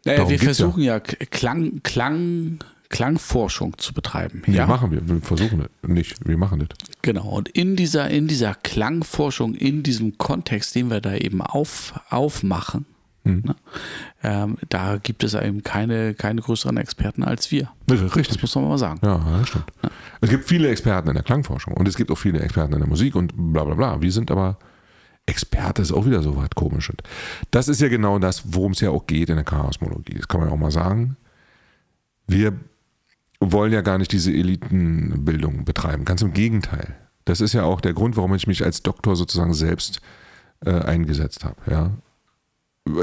Naja, 0.04 0.18
Darum 0.18 0.30
wir 0.30 0.38
geht's 0.38 0.58
ja. 0.58 0.64
versuchen 0.64 0.82
ja, 0.82 1.00
Klang, 1.00 1.82
Klang, 1.82 2.58
Klangforschung 2.90 3.78
zu 3.78 3.94
betreiben. 3.94 4.42
Nee, 4.46 4.56
ja, 4.56 4.66
machen 4.66 4.90
wir. 4.90 5.06
Wir 5.08 5.20
versuchen 5.22 5.60
das 5.80 5.90
nicht. 5.90 6.28
Wir 6.28 6.36
machen 6.36 6.58
das. 6.58 6.68
genau. 7.02 7.28
Und 7.28 7.48
in 7.48 7.76
dieser, 7.76 8.10
in 8.10 8.28
dieser 8.28 8.54
Klangforschung, 8.54 9.54
in 9.54 9.82
diesem 9.82 10.18
Kontext, 10.18 10.74
den 10.74 10.90
wir 10.90 11.00
da 11.00 11.14
eben 11.14 11.40
auf, 11.40 11.98
aufmachen, 12.10 12.84
Mhm. 13.22 13.42
ne, 13.44 13.56
ähm, 14.22 14.56
da 14.70 14.96
gibt 14.96 15.22
es 15.24 15.34
eben 15.34 15.62
keine, 15.62 16.14
keine 16.14 16.40
größeren 16.40 16.78
Experten 16.78 17.22
als 17.22 17.50
wir. 17.50 17.70
Richtig. 17.90 18.28
Das 18.28 18.40
muss 18.40 18.54
man 18.54 18.64
mal 18.66 18.78
sagen. 18.78 18.98
Ja, 19.04 19.18
das 19.38 19.48
stimmt. 19.50 19.66
Es 20.22 20.30
gibt 20.30 20.48
viele 20.48 20.70
Experten 20.70 21.08
in 21.08 21.14
der 21.16 21.22
Klangforschung 21.22 21.74
und 21.74 21.86
es 21.86 21.96
gibt 21.98 22.10
auch 22.10 22.16
viele 22.16 22.40
Experten 22.40 22.72
in 22.72 22.78
der 22.78 22.88
Musik 22.88 23.14
und 23.16 23.34
bla 23.36 23.64
bla 23.64 23.74
bla. 23.74 24.00
Wir 24.00 24.10
sind 24.10 24.30
aber 24.30 24.56
Experte, 25.26 25.82
ist 25.82 25.92
auch 25.92 26.06
wieder 26.06 26.22
so 26.22 26.34
was 26.34 26.48
komisches. 26.56 26.96
Das 27.50 27.68
ist 27.68 27.82
ja 27.82 27.88
genau 27.88 28.18
das, 28.18 28.42
worum 28.54 28.72
es 28.72 28.80
ja 28.80 28.88
auch 28.88 29.06
geht 29.06 29.28
in 29.28 29.36
der 29.36 29.44
Chaosmologie. 29.44 30.14
Das 30.14 30.26
kann 30.26 30.40
man 30.40 30.48
ja 30.48 30.54
auch 30.54 30.58
mal 30.58 30.70
sagen. 30.70 31.18
Wir 32.26 32.58
wollen 33.40 33.72
ja 33.72 33.80
gar 33.80 33.98
nicht 33.98 34.12
diese 34.12 34.32
Elitenbildung 34.32 35.64
betreiben. 35.64 36.04
Ganz 36.04 36.22
im 36.22 36.32
Gegenteil. 36.32 36.94
Das 37.24 37.40
ist 37.40 37.52
ja 37.52 37.64
auch 37.64 37.80
der 37.80 37.94
Grund, 37.94 38.16
warum 38.16 38.34
ich 38.34 38.46
mich 38.46 38.64
als 38.64 38.82
Doktor 38.82 39.16
sozusagen 39.16 39.54
selbst 39.54 40.00
äh, 40.64 40.72
eingesetzt 40.72 41.44
habe. 41.44 41.56
Ja. 41.70 41.90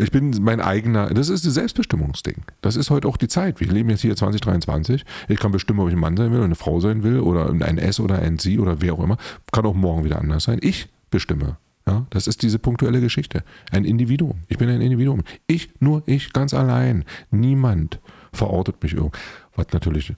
Ich 0.01 0.11
bin 0.11 0.35
mein 0.41 0.59
eigener, 0.59 1.13
das 1.13 1.29
ist 1.29 1.45
das 1.45 1.53
Selbstbestimmungsding. 1.53 2.43
Das 2.61 2.75
ist 2.75 2.89
heute 2.89 3.07
auch 3.07 3.17
die 3.17 3.27
Zeit. 3.27 3.59
Wir 3.59 3.67
leben 3.67 3.89
jetzt 3.89 4.01
hier 4.01 4.15
2023. 4.15 5.05
Ich 5.27 5.39
kann 5.39 5.51
bestimmen, 5.51 5.79
ob 5.79 5.87
ich 5.87 5.93
ein 5.93 5.99
Mann 5.99 6.17
sein 6.17 6.31
will 6.31 6.37
oder 6.37 6.45
eine 6.45 6.55
Frau 6.55 6.79
sein 6.79 7.03
will 7.03 7.19
oder 7.19 7.49
ein 7.49 7.77
S 7.77 7.99
oder 7.99 8.19
ein 8.19 8.37
Sie 8.37 8.59
oder 8.59 8.81
wer 8.81 8.93
auch 8.93 9.03
immer. 9.03 9.17
Kann 9.51 9.65
auch 9.65 9.75
morgen 9.75 10.03
wieder 10.03 10.19
anders 10.19 10.43
sein. 10.43 10.59
Ich 10.61 10.89
bestimme. 11.09 11.57
Ja, 11.87 12.05
das 12.09 12.27
ist 12.27 12.41
diese 12.41 12.59
punktuelle 12.59 12.99
Geschichte. 12.99 13.43
Ein 13.71 13.85
Individuum. 13.85 14.39
Ich 14.49 14.57
bin 14.57 14.67
ein 14.67 14.81
Individuum. 14.81 15.23
Ich, 15.45 15.69
nur 15.79 16.03
ich, 16.05 16.33
ganz 16.33 16.53
allein. 16.53 17.05
Niemand 17.31 18.01
verortet 18.33 18.83
mich 18.83 18.93
irgendwo. 18.93 19.13
Was 19.55 19.67
natürlich 19.71 20.13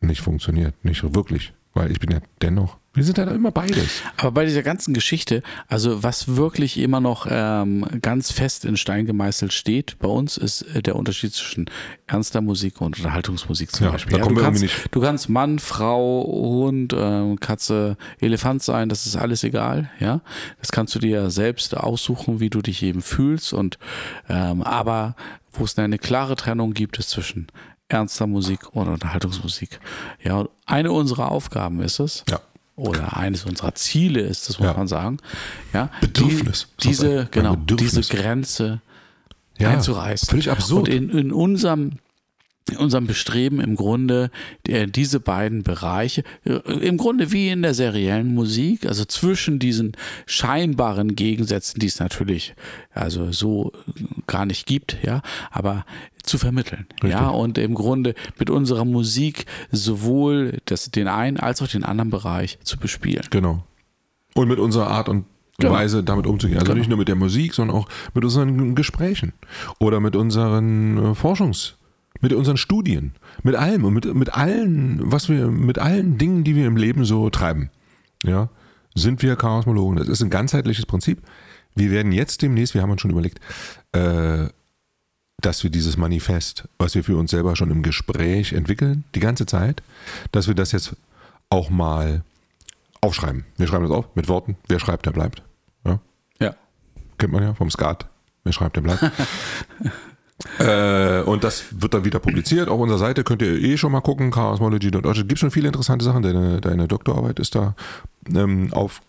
nicht 0.00 0.20
funktioniert. 0.20 0.74
Nicht 0.84 1.02
wirklich. 1.14 1.52
Weil 1.74 1.90
ich 1.92 2.00
bin 2.00 2.10
ja 2.10 2.18
dennoch, 2.42 2.78
wir 2.94 3.04
sind 3.04 3.18
ja 3.18 3.26
da 3.26 3.32
immer 3.32 3.52
beides. 3.52 4.02
Aber 4.16 4.32
bei 4.32 4.44
dieser 4.44 4.64
ganzen 4.64 4.92
Geschichte, 4.92 5.42
also 5.68 6.02
was 6.02 6.34
wirklich 6.34 6.78
immer 6.78 6.98
noch 6.98 7.28
ähm, 7.30 7.86
ganz 8.02 8.32
fest 8.32 8.64
in 8.64 8.76
Stein 8.76 9.06
gemeißelt 9.06 9.52
steht 9.52 9.96
bei 10.00 10.08
uns, 10.08 10.36
ist 10.36 10.62
äh, 10.62 10.82
der 10.82 10.96
Unterschied 10.96 11.32
zwischen 11.32 11.70
ernster 12.08 12.40
Musik 12.40 12.80
und 12.80 12.96
Unterhaltungsmusik 12.96 13.70
zum 13.70 13.86
Ja, 13.86 13.92
Beispiel. 13.92 14.18
kommen 14.18 14.34
du, 14.34 14.40
kannst, 14.40 14.64
du 14.90 15.00
kannst 15.00 15.28
Mann, 15.28 15.60
Frau, 15.60 16.24
Hund, 16.26 16.92
ähm, 16.96 17.38
Katze, 17.38 17.96
Elefant 18.20 18.64
sein, 18.64 18.88
das 18.88 19.06
ist 19.06 19.14
alles 19.14 19.44
egal, 19.44 19.90
ja. 20.00 20.20
Das 20.58 20.72
kannst 20.72 20.94
du 20.96 20.98
dir 20.98 21.30
selbst 21.30 21.76
aussuchen, 21.76 22.40
wie 22.40 22.50
du 22.50 22.62
dich 22.62 22.82
eben 22.82 23.02
fühlst 23.02 23.52
und 23.52 23.78
ähm, 24.28 24.62
aber 24.62 25.14
wo 25.52 25.64
es 25.64 25.78
eine 25.78 25.98
klare 25.98 26.34
Trennung 26.34 26.72
gibt, 26.72 26.98
ist 26.98 27.10
zwischen 27.10 27.46
ernster 27.88 28.26
Musik 28.26 28.74
und 28.74 28.88
Unterhaltungsmusik. 28.88 29.80
Ja, 30.22 30.36
und 30.40 30.50
eine 30.66 30.92
unserer 30.92 31.30
Aufgaben 31.30 31.80
ist 31.80 31.98
es, 32.00 32.24
Ja. 32.28 32.40
oder 32.76 33.16
eines 33.16 33.44
unserer 33.44 33.74
Ziele 33.74 34.20
ist, 34.20 34.48
das 34.48 34.58
muss 34.58 34.66
Ja. 34.68 34.74
man 34.74 34.88
sagen. 34.88 35.18
Ja, 35.72 35.90
Bedürfnis. 36.00 36.68
Die, 36.80 36.88
diese, 36.88 37.26
genau, 37.30 37.56
Bedürfnis. 37.56 37.92
diese 38.08 38.16
Grenze 38.16 38.80
Ja, 39.58 39.70
einzureißen. 39.70 40.28
völlig 40.28 40.50
absurd. 40.50 40.88
Und 40.88 40.94
in, 40.94 41.10
in 41.10 41.32
unserem 41.32 41.92
unserem 42.76 43.06
Bestreben 43.06 43.60
im 43.60 43.76
Grunde 43.76 44.30
äh, 44.66 44.86
diese 44.86 45.20
beiden 45.20 45.62
Bereiche, 45.62 46.22
äh, 46.44 46.52
im 46.52 46.98
Grunde 46.98 47.32
wie 47.32 47.48
in 47.48 47.62
der 47.62 47.74
seriellen 47.74 48.34
Musik, 48.34 48.86
also 48.86 49.04
zwischen 49.04 49.58
diesen 49.58 49.92
scheinbaren 50.26 51.16
Gegensätzen, 51.16 51.80
die 51.80 51.86
es 51.86 52.00
natürlich 52.00 52.54
also 52.92 53.32
so 53.32 53.72
gar 54.26 54.44
nicht 54.46 54.66
gibt, 54.66 54.98
ja, 55.02 55.22
aber 55.50 55.84
zu 56.22 56.36
vermitteln, 56.36 56.86
Richtig. 57.02 57.10
ja, 57.12 57.28
und 57.28 57.56
im 57.58 57.74
Grunde 57.74 58.14
mit 58.38 58.50
unserer 58.50 58.84
Musik 58.84 59.46
sowohl 59.70 60.58
das, 60.66 60.90
den 60.90 61.08
einen 61.08 61.38
als 61.38 61.62
auch 61.62 61.68
den 61.68 61.84
anderen 61.84 62.10
Bereich 62.10 62.58
zu 62.64 62.76
bespielen. 62.78 63.24
Genau. 63.30 63.64
Und 64.34 64.48
mit 64.48 64.58
unserer 64.58 64.88
Art 64.88 65.08
und 65.08 65.24
Genau. 65.60 65.72
Weise 65.72 66.04
damit 66.04 66.24
umzugehen. 66.28 66.58
Also 66.60 66.70
Genau. 66.70 66.78
nicht 66.78 66.88
nur 66.88 66.98
mit 66.98 67.08
der 67.08 67.16
Musik, 67.16 67.52
sondern 67.52 67.76
auch 67.76 67.88
mit 68.14 68.22
unseren 68.22 68.76
Gesprächen 68.76 69.32
oder 69.80 69.98
mit 69.98 70.14
unseren 70.14 70.98
äh, 70.98 71.14
Forschungs, 71.16 71.77
mit 72.20 72.32
unseren 72.32 72.56
Studien, 72.56 73.12
mit 73.42 73.54
allem 73.54 73.84
und 73.84 73.94
mit, 73.94 74.12
mit 74.14 74.34
allen, 74.34 75.00
was 75.02 75.28
wir, 75.28 75.48
mit 75.48 75.78
allen 75.78 76.18
Dingen, 76.18 76.44
die 76.44 76.56
wir 76.56 76.66
im 76.66 76.76
Leben 76.76 77.04
so 77.04 77.30
treiben. 77.30 77.70
Ja, 78.24 78.48
sind 78.94 79.22
wir 79.22 79.36
Chaosmologen. 79.36 79.96
Das 79.96 80.08
ist 80.08 80.22
ein 80.22 80.30
ganzheitliches 80.30 80.86
Prinzip. 80.86 81.22
Wir 81.74 81.90
werden 81.90 82.12
jetzt 82.12 82.42
demnächst, 82.42 82.74
wir 82.74 82.82
haben 82.82 82.90
uns 82.90 83.00
schon 83.00 83.12
überlegt, 83.12 83.40
äh, 83.92 84.48
dass 85.40 85.62
wir 85.62 85.70
dieses 85.70 85.96
Manifest, 85.96 86.68
was 86.78 86.96
wir 86.96 87.04
für 87.04 87.16
uns 87.16 87.30
selber 87.30 87.54
schon 87.54 87.70
im 87.70 87.82
Gespräch 87.82 88.52
entwickeln, 88.52 89.04
die 89.14 89.20
ganze 89.20 89.46
Zeit, 89.46 89.82
dass 90.32 90.48
wir 90.48 90.54
das 90.54 90.72
jetzt 90.72 90.96
auch 91.50 91.70
mal 91.70 92.22
aufschreiben. 93.00 93.44
Wir 93.56 93.68
schreiben 93.68 93.84
das 93.84 93.92
auf 93.92 94.06
mit 94.16 94.28
Worten. 94.28 94.56
Wer 94.66 94.80
schreibt, 94.80 95.06
der 95.06 95.12
bleibt. 95.12 95.42
Ja? 95.84 96.00
Ja. 96.40 96.54
Kennt 97.18 97.32
man 97.32 97.44
ja 97.44 97.54
vom 97.54 97.70
Skat. 97.70 98.08
Wer 98.42 98.52
schreibt, 98.52 98.76
der 98.76 98.80
bleibt. 98.80 99.04
äh, 100.58 101.20
und 101.22 101.44
das 101.44 101.64
wird 101.70 101.94
dann 101.94 102.04
wieder 102.04 102.18
publiziert. 102.20 102.68
Auf 102.68 102.80
unserer 102.80 102.98
Seite 102.98 103.24
könnt 103.24 103.42
ihr 103.42 103.52
eh 103.60 103.76
schon 103.76 103.92
mal 103.92 104.00
gucken, 104.00 104.30
chaosmology.org. 104.30 105.16
Es 105.16 105.26
gibt 105.26 105.38
schon 105.38 105.50
viele 105.50 105.68
interessante 105.68 106.04
Sachen. 106.04 106.22
Deine, 106.22 106.60
deine 106.60 106.86
Doktorarbeit 106.88 107.38
ist 107.40 107.54
da 107.54 107.74
ähm, 108.34 108.72
auf, 108.72 109.00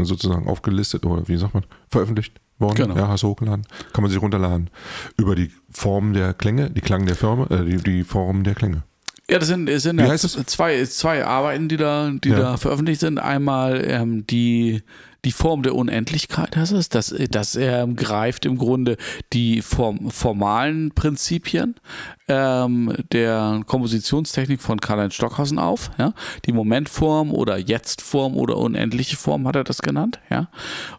sozusagen 0.00 0.48
aufgelistet 0.48 1.04
oder 1.04 1.28
wie 1.28 1.36
sagt 1.36 1.54
man, 1.54 1.64
veröffentlicht 1.90 2.40
worden. 2.58 2.76
Genau. 2.76 2.96
Ja, 2.96 3.08
hast 3.08 3.22
du 3.22 3.28
hochgeladen. 3.28 3.66
Kann 3.92 4.02
man 4.02 4.10
sich 4.10 4.20
runterladen. 4.20 4.70
Über 5.16 5.34
die 5.34 5.50
Form 5.70 6.12
der 6.12 6.34
Klänge, 6.34 6.70
die 6.70 6.80
Klang 6.80 7.06
der 7.06 7.16
Firma, 7.16 7.46
äh, 7.50 7.64
die, 7.64 7.76
die 7.78 8.04
Form 8.04 8.44
der 8.44 8.54
Klänge. 8.54 8.82
Ja, 9.30 9.38
das 9.38 9.46
sind, 9.46 9.68
sind 9.80 10.00
ja 10.00 10.16
zwei, 10.16 10.84
zwei 10.86 11.24
Arbeiten, 11.24 11.68
die 11.68 11.76
da, 11.76 12.10
die 12.10 12.30
Ja. 12.30 12.38
da 12.38 12.56
veröffentlicht 12.56 13.00
sind. 13.00 13.18
Einmal 13.18 13.80
ähm, 13.86 14.26
die, 14.26 14.82
die 15.24 15.32
Form 15.32 15.62
der 15.62 15.74
Unendlichkeit 15.74 16.56
heißt 16.56 16.72
es. 16.72 16.88
Das, 16.88 17.14
das 17.30 17.56
ähm, 17.56 17.96
greift 17.96 18.46
im 18.46 18.56
Grunde 18.56 18.96
die 19.32 19.62
form, 19.62 20.10
formalen 20.10 20.92
Prinzipien 20.92 21.74
ähm, 22.28 22.94
der 23.12 23.62
Kompositionstechnik 23.66 24.62
von 24.62 24.80
Karl-Heinz 24.80 25.14
Stockhausen 25.14 25.58
auf. 25.58 25.90
Ja? 25.98 26.14
Die 26.46 26.52
Momentform 26.52 27.32
oder 27.32 27.58
Jetztform 27.58 28.36
oder 28.36 28.56
unendliche 28.56 29.16
Form 29.16 29.46
hat 29.46 29.56
er 29.56 29.64
das 29.64 29.82
genannt. 29.82 30.20
Ja? 30.30 30.48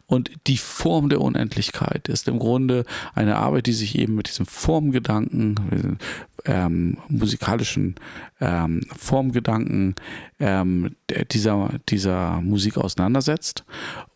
Und 0.08 0.30
die 0.48 0.58
Form 0.58 1.10
der 1.10 1.22
Unendlichkeit 1.22 2.10
ist 2.10 2.28
im 2.28 2.38
Grunde 2.38 2.86
eine 3.16 3.38
Arbeit, 3.38 3.66
die 3.66 3.74
sich 3.74 3.98
eben 3.98 4.16
mit 4.16 4.28
diesem 4.28 4.46
Formgedanken, 4.46 5.98
ähm, 6.46 6.98
musikalischen 7.08 7.96
ähm, 8.40 8.82
Formgedanken 8.96 9.96
ähm, 10.40 10.96
dieser, 11.32 11.80
dieser 11.90 12.42
Musik 12.42 12.78
auseinandersetzt. 12.78 13.64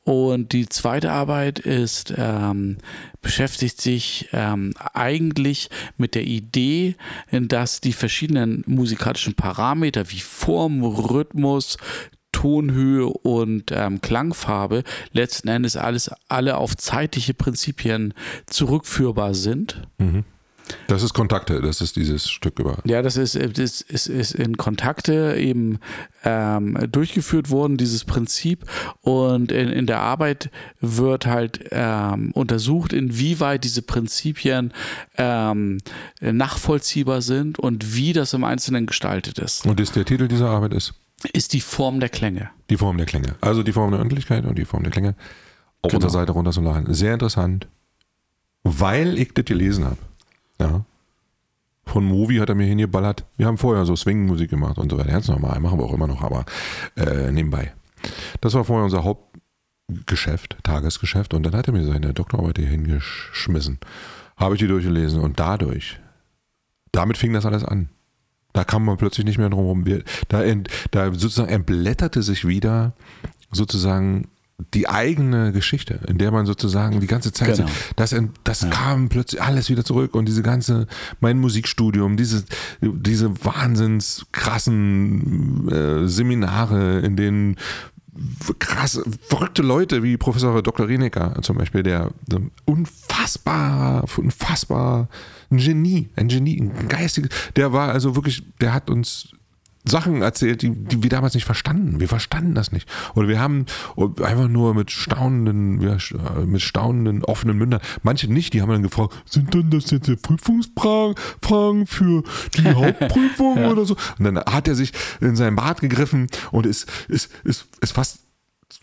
Und 0.04 0.54
die 0.54 0.70
zweite 0.70 1.12
Arbeit 1.12 1.58
ist, 1.58 2.14
ähm, 2.16 2.78
beschäftigt 3.22 3.82
sich 3.82 4.30
ähm, 4.34 4.74
eigentlich 4.94 5.70
mit 5.98 6.14
der 6.14 6.26
Idee, 6.26 6.96
dass 7.32 7.82
die 7.82 7.94
verschiedenen 7.94 8.64
musikalischen 8.68 9.34
Parameter 9.34 10.12
wie 10.12 10.20
Form, 10.20 10.84
Rhythmus, 10.84 11.78
Tonhöhe 12.32 13.08
und 13.08 13.72
ähm, 13.72 14.02
Klangfarbe 14.02 14.84
letzten 15.14 15.48
Endes 15.48 15.78
alles 15.78 16.12
alle 16.28 16.58
auf 16.58 16.76
zeitliche 16.76 17.34
Prinzipien 17.34 18.14
zurückführbar 18.46 19.34
sind. 19.34 19.82
Das 20.88 21.04
ist 21.04 21.14
Kontakte, 21.14 21.62
das 21.62 21.82
ist 21.82 21.96
dieses 21.96 22.30
Stück 22.30 22.60
über. 22.60 22.78
Ja, 22.86 23.02
das 23.02 23.18
ist, 23.18 23.36
äh, 23.36 23.50
das 23.50 23.82
ist, 23.82 24.08
ist 24.08 24.32
in 24.34 24.58
Kontakte 24.58 25.36
eben 25.38 25.80
ähm, 26.24 26.78
durchgeführt 26.92 27.50
worden, 27.50 27.78
dieses 27.78 28.04
Prinzip. 28.04 28.66
Und 29.02 29.52
in, 29.52 29.70
in 29.70 29.86
der 29.86 30.00
Arbeit 30.00 30.50
wird 30.82 31.26
halt 31.28 31.66
ähm, 31.72 32.32
untersucht, 32.34 32.94
inwieweit 32.94 33.64
diese 33.64 33.82
Prinzipien 33.84 34.74
ähm, 35.18 35.78
nachvollziehbar 36.22 37.22
sind 37.22 37.60
und 37.60 37.96
wie 37.96 38.14
das 38.14 38.34
im 38.34 38.44
Einzelnen 38.44 38.86
gestaltet 38.88 39.40
ist. 39.40 39.66
Und 39.66 39.80
das, 39.80 39.92
der 39.92 40.06
Titel 40.06 40.28
dieser 40.28 40.50
Arbeit 40.50 40.74
ist 40.74 40.94
Ist 41.34 41.54
die 41.54 41.62
Form 41.62 42.00
der 42.00 42.10
Klänge. 42.10 42.50
Die 42.70 42.78
Form 42.78 42.98
der 42.98 43.06
Klänge. 43.06 43.36
Also 43.42 43.62
die 43.64 43.72
Form 43.72 43.92
der 43.92 44.00
Öffentlichkeit 44.00 44.46
und 44.46 44.58
die 44.58 44.66
Form 44.66 44.84
der 44.84 44.92
Klänge 44.92 45.16
auf 45.82 45.92
Genau. 45.92 46.06
unserer 46.06 46.22
Seite 46.22 46.32
runterzuladen. 46.32 46.94
Sehr 46.94 47.14
interessant, 47.14 47.68
weil 48.64 49.20
ich 49.20 49.34
das 49.34 49.46
gelesen 49.46 49.86
habe. 49.86 49.98
Ja. 50.60 50.86
Von 51.86 52.06
Movi 52.06 52.38
hat 52.38 52.50
er 52.50 52.56
mir 52.56 52.66
hingeballert. 52.66 53.26
Wir 53.38 53.46
haben 53.46 53.58
vorher 53.58 53.86
so 53.86 53.96
Swing-Musik 53.96 54.50
gemacht 54.50 54.78
und 54.78 54.90
so 54.92 54.98
weiter. 54.98 55.12
Ganz 55.12 55.28
normal, 55.28 55.60
machen 55.60 55.80
wir 55.80 55.86
auch 55.86 55.94
immer 55.94 56.08
noch, 56.08 56.22
aber 56.24 56.46
äh, 56.96 57.32
nebenbei. 57.32 57.74
Das 58.42 58.54
war 58.54 58.64
vorher 58.64 58.86
unser 58.86 59.04
Hauptgeschäft, 59.04 60.58
Tagesgeschäft. 60.64 61.34
Und 61.34 61.44
dann 61.44 61.56
hat 61.56 61.68
er 61.68 61.74
mir 61.74 61.86
seine 61.86 62.14
Doktorarbeit 62.14 62.58
hier 62.58 62.68
hingeschmissen. 62.68 63.80
Habe 64.36 64.56
ich 64.56 64.60
die 64.60 64.68
durchgelesen 64.68 65.22
und 65.22 65.40
dadurch, 65.40 66.00
damit 66.92 67.18
fing 67.18 67.34
das 67.34 67.46
alles 67.46 67.64
an. 67.64 67.90
Da 68.54 68.64
kam 68.64 68.86
man 68.86 68.98
plötzlich 68.98 69.26
nicht 69.26 69.38
mehr 69.38 69.50
drum 69.50 69.66
rum. 69.66 69.86
Wir, 69.86 70.04
da, 70.30 70.44
da 70.92 71.14
sozusagen 71.14 71.50
entblätterte 71.50 72.24
sich 72.24 72.48
wieder 72.48 72.94
sozusagen 73.52 74.30
die 74.74 74.88
eigene 74.88 75.52
Geschichte, 75.52 76.00
in 76.08 76.18
der 76.18 76.32
man 76.32 76.46
sozusagen 76.46 77.02
die 77.02 77.08
ganze 77.08 77.34
Zeit, 77.34 77.58
Genau. 77.58 77.70
das, 77.98 78.16
das 78.46 78.70
kam 78.70 79.10
plötzlich 79.10 79.42
alles 79.42 79.70
wieder 79.70 79.84
zurück 79.84 80.16
und 80.16 80.28
diese 80.28 80.44
ganze, 80.44 80.88
mein 81.20 81.40
Musikstudium, 81.40 82.16
diese, 82.16 82.46
diese 82.82 83.44
wahnsinns 83.44 84.26
krassen 84.32 85.68
äh, 85.70 86.08
Seminare, 86.08 87.00
in 87.00 87.18
denen 87.18 87.58
krass, 88.60 89.02
verrückte 89.28 89.62
Leute 89.62 90.04
wie 90.04 90.16
Professor 90.16 90.62
Dr. 90.64 90.88
Renecker 90.88 91.42
zum 91.42 91.58
Beispiel, 91.58 91.84
der 91.84 92.12
unfassbar, 92.64 94.06
unfassbar 94.16 95.10
ein 95.52 95.58
Genie, 95.58 96.10
ein 96.16 96.30
Genie, 96.30 96.62
ein 96.62 96.88
geistiges, 96.88 97.30
der 97.58 97.74
war 97.74 97.92
also 97.92 98.16
wirklich, 98.16 98.44
der 98.62 98.74
hat 98.74 98.90
uns 98.90 99.34
Sachen 99.88 100.22
erzählt, 100.22 100.62
die, 100.62 100.72
die 100.72 101.04
wir 101.04 101.10
damals 101.10 101.34
nicht 101.34 101.46
verstanden. 101.46 102.00
Wir 102.00 102.08
verstanden 102.08 102.56
das 102.56 102.72
nicht. 102.72 102.90
Oder 103.14 103.28
wir 103.28 103.40
haben 103.40 103.66
einfach 103.96 104.48
nur 104.48 104.74
mit 104.74 104.92
staunenden, 104.92 105.82
wir, 105.82 105.98
mit 106.46 106.62
staunenden, 106.62 107.24
offenen 107.24 107.58
Mündern. 107.58 107.82
Manche 108.04 108.32
nicht, 108.32 108.54
die 108.54 108.62
haben 108.62 108.70
dann 108.70 108.84
gefragt, 108.84 109.16
sind 109.26 109.54
denn 109.54 109.70
das 109.70 109.92
jetzt 109.92 110.08
die 110.08 110.16
Prüfungsfragen 110.16 111.88
für 111.88 112.24
die 112.58 112.64
Hauptprüfung 112.74 113.66
oder 113.66 113.86
so? 113.86 113.96
Und 114.18 114.26
dann 114.26 114.38
hat 114.38 114.68
er 114.68 114.76
sich 114.76 114.92
in 115.22 115.36
seinen 115.36 115.56
Bart 115.56 115.82
gegriffen 115.82 116.28
und 116.52 116.66
ist, 116.66 116.90
ist, 117.08 117.32
ist, 117.44 117.68
ist 117.82 117.92
fast 117.92 118.20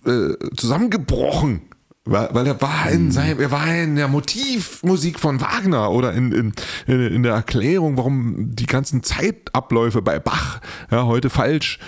äh, 0.05 0.35
zusammengebrochen. 0.57 1.63
Weil, 2.05 2.31
weil 2.33 2.47
er 2.49 2.61
war 2.61 2.91
in 2.91 3.13
seinem, 3.13 3.39
er 3.39 3.53
war 3.53 3.73
in 3.75 3.95
der 3.95 4.09
Motivmusik 4.09 5.21
von 5.21 5.41
Wagner 5.41 5.93
oder 5.93 6.13
in, 6.13 6.33
in, 6.33 6.53
in, 6.87 7.23
der 7.23 7.35
Erklärung, 7.35 7.97
warum 7.97 8.57
die 8.57 8.67
ganzen 8.67 9.05
Zeitabläufe 9.05 10.03
bei 10.03 10.19
Bach 10.19 10.61
ja, 10.91 11.05
heute 11.05 11.31
falsch 11.31 11.79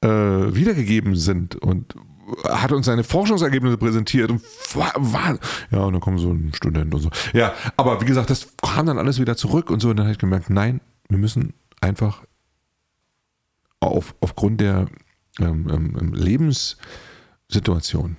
äh, 0.00 0.08
wiedergegeben 0.08 1.14
sind. 1.14 1.56
Und 1.56 1.94
hat 2.48 2.72
uns 2.72 2.86
seine 2.86 3.04
Forschungsergebnisse 3.04 3.76
präsentiert 3.76 4.30
und 4.30 4.42
war, 4.74 5.38
ja 5.70 5.80
und 5.80 5.92
dann 5.92 6.00
kommt 6.00 6.20
so 6.20 6.32
ein 6.32 6.52
Student 6.54 6.94
und 6.94 7.00
so. 7.00 7.10
Ja, 7.34 7.52
aber 7.76 8.00
wie 8.00 8.06
gesagt, 8.06 8.30
das 8.30 8.48
kam 8.62 8.86
dann 8.86 8.98
alles 8.98 9.20
wieder 9.20 9.36
zurück 9.36 9.70
und 9.70 9.80
so. 9.80 9.90
Und 9.90 9.98
dann 9.98 10.06
habe 10.06 10.12
ich 10.12 10.18
gemerkt, 10.18 10.48
nein, 10.48 10.80
wir 11.08 11.18
müssen 11.18 11.52
einfach 11.80 12.22
auf, 13.80 14.14
aufgrund 14.20 14.60
der 14.60 14.86
ähm, 15.38 15.68
ähm, 15.70 16.14
Lebenssituation 16.14 18.16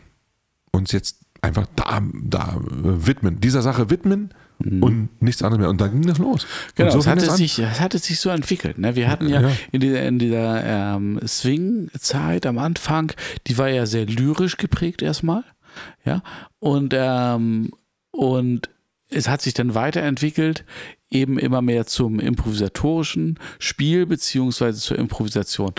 uns 0.71 0.91
jetzt 0.91 1.17
einfach 1.41 1.67
da, 1.75 2.01
da 2.23 2.59
widmen, 2.61 3.39
dieser 3.39 3.61
Sache 3.61 3.89
widmen 3.89 4.33
und 4.59 5.21
nichts 5.21 5.43
anderes 5.43 5.59
mehr. 5.59 5.69
Und 5.69 5.79
dann 5.79 5.91
ging 5.91 6.07
das 6.07 6.17
los. 6.17 6.47
Genau, 6.75 6.91
so 6.91 6.99
es 6.99 7.03
fing 7.05 7.11
hat, 7.11 7.21
das 7.21 7.29
es 7.29 7.37
sich, 7.37 7.59
es 7.59 8.03
sich 8.03 8.19
so 8.19 8.29
entwickelt. 8.29 8.79
Ne? 8.79 8.95
Wir 8.95 9.07
hatten 9.09 9.29
ja, 9.29 9.41
Ja. 9.41 9.51
in 9.71 9.79
dieser, 9.79 10.01
in 10.03 10.19
dieser 10.19 10.63
ähm, 10.95 11.19
Swing-Zeit 11.25 12.45
am 12.45 12.57
Anfang, 12.57 13.11
die 13.45 13.57
war 13.57 13.69
ja 13.69 13.85
sehr 13.85 14.05
lyrisch 14.05 14.57
geprägt 14.57 15.01
erstmal. 15.01 15.43
Ja, 16.05 16.23
und, 16.59 16.95
ähm, 16.97 17.71
und 18.09 18.69
es 19.09 19.29
hat 19.29 19.43
sich 19.43 19.53
dann 19.53 19.75
weiterentwickelt, 19.75 20.65
eben 21.09 21.37
immer 21.37 21.61
mehr 21.61 21.85
zum 21.85 22.19
improvisatorischen 22.19 23.39
Spiel 23.59 24.05
beziehungsweise 24.05 24.79
zur 24.79 24.97
Improvisation. 24.97 25.71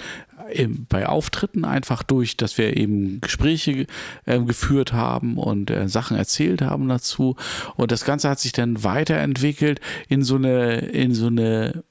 Bei 0.88 1.06
Auftritten 1.06 1.64
einfach 1.64 2.02
durch, 2.02 2.36
dass 2.36 2.58
wir 2.58 2.76
eben 2.76 3.20
Gespräche 3.20 3.86
äh, 4.24 4.40
geführt 4.40 4.92
haben 4.92 5.36
und 5.36 5.70
äh, 5.70 5.88
Sachen 5.88 6.16
erzählt 6.16 6.62
haben 6.62 6.88
dazu. 6.88 7.36
Und 7.76 7.92
das 7.92 8.04
Ganze 8.04 8.28
hat 8.28 8.40
sich 8.40 8.52
dann 8.52 8.82
weiterentwickelt 8.84 9.80
in 10.08 10.22
so 10.22 10.36
eine, 10.36 10.76
in 10.78 11.14
so 11.14 11.26
eine 11.26 11.84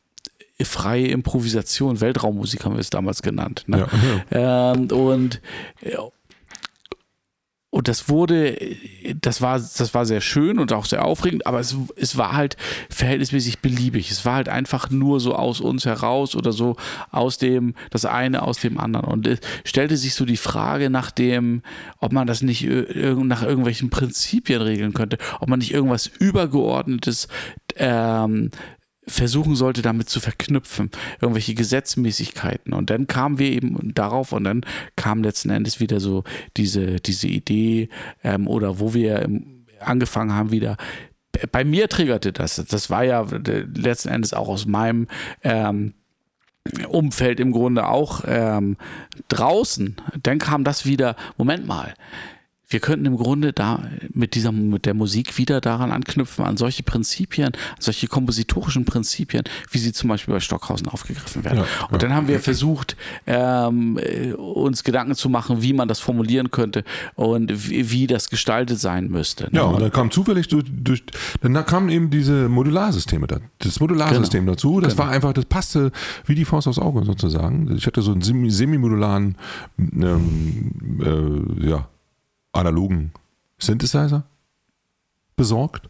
freie 0.65 1.07
Improvisation, 1.07 2.01
Weltraummusik 2.01 2.65
haben 2.65 2.75
wir 2.75 2.79
es 2.79 2.89
damals 2.89 3.21
genannt. 3.21 3.63
Ne? 3.67 3.87
Ja, 4.31 4.73
Ähm, 4.73 4.91
und 4.91 5.41
äh, 5.81 5.97
und 7.77 7.87
das 7.87 8.09
wurde, 8.09 8.57
das 9.21 9.39
war, 9.39 9.59
das 9.59 9.93
war 9.93 10.03
sehr 10.07 10.19
schön 10.19 10.57
und 10.57 10.73
auch 10.73 10.85
sehr 10.85 11.05
aufregend, 11.05 11.45
aber 11.45 11.59
es, 11.59 11.75
es 11.95 12.17
war 12.17 12.31
halt 12.31 12.57
verhältnismäßig 12.89 13.59
beliebig. 13.59 14.09
Es 14.09 14.25
war 14.25 14.33
halt 14.33 14.49
einfach 14.49 14.89
nur 14.89 15.19
so 15.19 15.35
aus 15.35 15.61
uns 15.61 15.85
heraus 15.85 16.35
oder 16.35 16.53
so 16.53 16.75
aus 17.11 17.37
dem, 17.37 17.75
das 17.91 18.05
eine 18.05 18.41
aus 18.41 18.57
dem 18.57 18.79
anderen. 18.79 19.05
Und 19.05 19.27
es 19.27 19.41
stellte 19.63 19.95
sich 19.95 20.15
so 20.15 20.25
die 20.25 20.37
Frage 20.37 20.89
nach 20.89 21.11
dem, 21.11 21.61
ob 21.99 22.13
man 22.13 22.25
das 22.25 22.41
nicht 22.41 22.63
irg- 22.63 23.23
nach 23.23 23.43
irgendwelchen 23.43 23.91
Prinzipien 23.91 24.63
regeln 24.63 24.93
könnte, 24.93 25.19
ob 25.39 25.47
man 25.47 25.59
nicht 25.59 25.71
irgendwas 25.71 26.07
Übergeordnetes 26.07 27.27
ähm, 27.75 28.49
versuchen 29.07 29.55
sollte, 29.55 29.81
damit 29.81 30.09
zu 30.09 30.19
verknüpfen, 30.19 30.91
irgendwelche 31.21 31.53
Gesetzmäßigkeiten. 31.55 32.73
Und 32.73 32.89
dann 32.89 33.07
kamen 33.07 33.39
wir 33.39 33.51
eben 33.51 33.93
darauf 33.93 34.33
und 34.33 34.43
dann 34.43 34.65
kam 34.95 35.23
letzten 35.23 35.49
Endes 35.49 35.79
wieder 35.79 35.99
so 35.99 36.23
diese, 36.57 36.97
diese 36.97 37.27
Idee 37.27 37.89
ähm, 38.23 38.47
oder 38.47 38.79
wo 38.79 38.93
wir 38.93 39.21
im- 39.21 39.65
angefangen 39.79 40.33
haben 40.33 40.51
wieder. 40.51 40.75
Bei 41.51 41.63
mir 41.63 41.87
triggerte 41.87 42.33
das. 42.33 42.55
Das 42.67 42.89
war 42.89 43.03
ja 43.03 43.21
äh, 43.23 43.65
letzten 43.75 44.09
Endes 44.09 44.33
auch 44.33 44.49
aus 44.49 44.65
meinem 44.65 45.07
ähm, 45.43 45.93
Umfeld 46.89 47.39
im 47.39 47.51
Grunde 47.51 47.87
auch 47.87 48.23
ähm, 48.27 48.75
draußen. 49.29 49.95
Dann 50.23 50.39
kam 50.39 50.63
das 50.63 50.85
wieder, 50.85 51.15
Moment 51.37 51.65
mal, 51.67 51.93
wir 52.69 52.79
könnten 52.81 53.05
im 53.05 53.15
Grunde 53.15 53.53
da 53.53 53.83
mit 54.13 54.35
dieser, 54.35 54.51
mit 54.51 54.85
der 54.85 54.93
Musik 54.93 55.37
wieder 55.37 55.61
daran 55.61 55.91
anknüpfen, 55.91 56.43
an 56.43 56.57
solche 56.57 56.83
Prinzipien, 56.83 57.51
solche 57.79 58.07
kompositorischen 58.07 58.83
Prinzipien, 58.83 59.43
wie 59.71 59.77
sie 59.77 59.93
zum 59.93 60.09
Beispiel 60.09 60.33
bei 60.33 60.41
Stockhausen 60.41 60.87
aufgegriffen 60.89 61.45
werden. 61.45 61.59
Ja, 61.59 61.65
und 61.89 62.03
dann 62.03 62.13
haben 62.13 62.27
wir 62.27 62.41
versucht, 62.41 62.97
ähm, 63.25 63.97
äh, 63.97 64.33
uns 64.33 64.83
Gedanken 64.83 65.15
zu 65.15 65.29
machen, 65.29 65.61
wie 65.61 65.71
man 65.71 65.87
das 65.87 65.99
formulieren 65.99 66.51
könnte 66.51 66.83
und 67.15 67.69
wie, 67.69 67.89
wie 67.89 68.05
das 68.07 68.29
gestaltet 68.29 68.79
sein 68.79 69.07
müsste. 69.07 69.45
ne? 69.45 69.49
Ja, 69.53 69.61
und 69.63 69.79
dann 69.81 69.91
kam 69.91 70.11
zufällig 70.11 70.49
durch, 70.49 70.65
durch 70.69 71.03
dann 71.41 71.53
da 71.53 71.63
kamen 71.63 71.87
eben 71.89 72.09
diese 72.09 72.49
Modularsysteme 72.49 73.27
da, 73.27 73.39
das 73.59 73.79
Modularsystem 73.79 74.41
Genau. 74.43 74.51
dazu. 74.55 74.81
Das 74.81 74.97
war 74.97 75.09
einfach, 75.09 75.31
das 75.31 75.45
passte 75.45 75.91
wie 76.25 76.35
die 76.35 76.43
Faust 76.45 76.67
aufs 76.67 76.79
Auge 76.79 77.05
sozusagen. 77.05 77.73
Ich 77.77 77.87
hatte 77.87 78.01
so 78.01 78.11
einen 78.11 78.21
semi- 78.21 78.51
semi-modularen, 78.51 79.35
ähm, 79.79 81.59
äh, 81.63 81.69
ja, 81.69 81.87
analogen 82.57 83.11
Synthesizer 83.59 84.23
besorgt. 85.35 85.87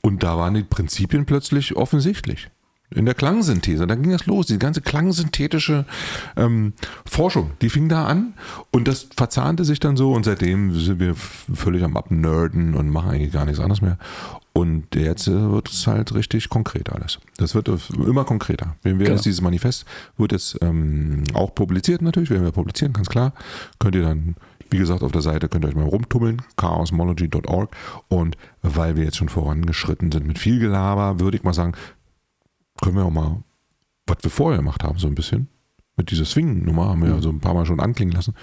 Und 0.00 0.22
da 0.22 0.38
waren 0.38 0.54
die 0.54 0.62
Prinzipien 0.62 1.26
plötzlich 1.26 1.76
offensichtlich. 1.76 2.50
In 2.94 3.04
der 3.04 3.14
Klangsynthese, 3.14 3.86
dann 3.86 4.02
ging 4.02 4.12
das 4.12 4.24
los, 4.24 4.46
die 4.46 4.58
ganze 4.58 4.80
klangsynthetische 4.80 5.84
ähm, 6.36 6.72
Forschung, 7.04 7.50
die 7.60 7.68
fing 7.68 7.90
da 7.90 8.06
an 8.06 8.32
und 8.70 8.88
das 8.88 9.08
verzahnte 9.14 9.66
sich 9.66 9.78
dann 9.78 9.98
so 9.98 10.14
und 10.14 10.24
seitdem 10.24 10.74
sind 10.74 10.98
wir 10.98 11.14
völlig 11.14 11.84
am 11.84 11.98
Abnerden 11.98 12.72
und 12.72 12.88
machen 12.88 13.10
eigentlich 13.10 13.32
gar 13.32 13.44
nichts 13.44 13.60
anderes 13.60 13.82
mehr. 13.82 13.98
Und 14.54 14.94
jetzt 14.94 15.28
äh, 15.28 15.50
wird 15.52 15.68
es 15.68 15.86
halt 15.86 16.14
richtig 16.14 16.48
konkret 16.48 16.90
alles. 16.90 17.18
Das 17.36 17.54
wird 17.54 17.68
äh, 17.68 17.76
immer 18.06 18.24
konkreter. 18.24 18.74
Wenn 18.82 18.98
wir 18.98 19.04
Genau. 19.04 19.16
jetzt 19.16 19.26
dieses 19.26 19.42
Manifest 19.42 19.84
wird 20.16 20.32
jetzt 20.32 20.56
ähm, 20.62 21.24
auch 21.34 21.54
publiziert 21.54 22.00
natürlich, 22.00 22.30
werden 22.30 22.44
wir 22.44 22.52
publizieren, 22.52 22.94
ganz 22.94 23.08
klar. 23.10 23.34
Könnt 23.78 23.96
ihr 23.96 24.02
dann, 24.02 24.34
wie 24.70 24.78
gesagt, 24.78 25.02
auf 25.02 25.12
der 25.12 25.22
Seite 25.22 25.48
könnt 25.48 25.64
ihr 25.64 25.68
euch 25.68 25.74
mal 25.76 25.84
rumtummeln, 25.88 26.42
chaosmology.org. 26.56 27.74
Und 28.08 28.36
weil 28.62 28.96
wir 28.96 29.04
jetzt 29.04 29.16
schon 29.16 29.28
vorangeschritten 29.28 30.12
sind 30.12 30.26
mit 30.26 30.38
viel 30.38 30.58
Gelaber, 30.58 31.20
würde 31.20 31.36
ich 31.36 31.42
mal 31.44 31.54
sagen, 31.54 31.72
können 32.82 32.96
wir 32.96 33.04
auch 33.04 33.10
mal, 33.10 33.42
was 34.06 34.18
wir 34.22 34.30
vorher 34.30 34.58
gemacht 34.58 34.84
haben, 34.84 34.98
so 34.98 35.06
ein 35.08 35.14
bisschen, 35.14 35.48
mit 35.96 36.10
dieser 36.10 36.24
Swing-Nummer, 36.24 36.86
haben 36.90 37.02
wir 37.02 37.10
ja 37.10 37.20
so 37.20 37.28
ein 37.30 37.40
paar 37.40 37.54
Mal 37.54 37.66
schon 37.66 37.80
anklingen 37.80 38.14
lassen, 38.14 38.34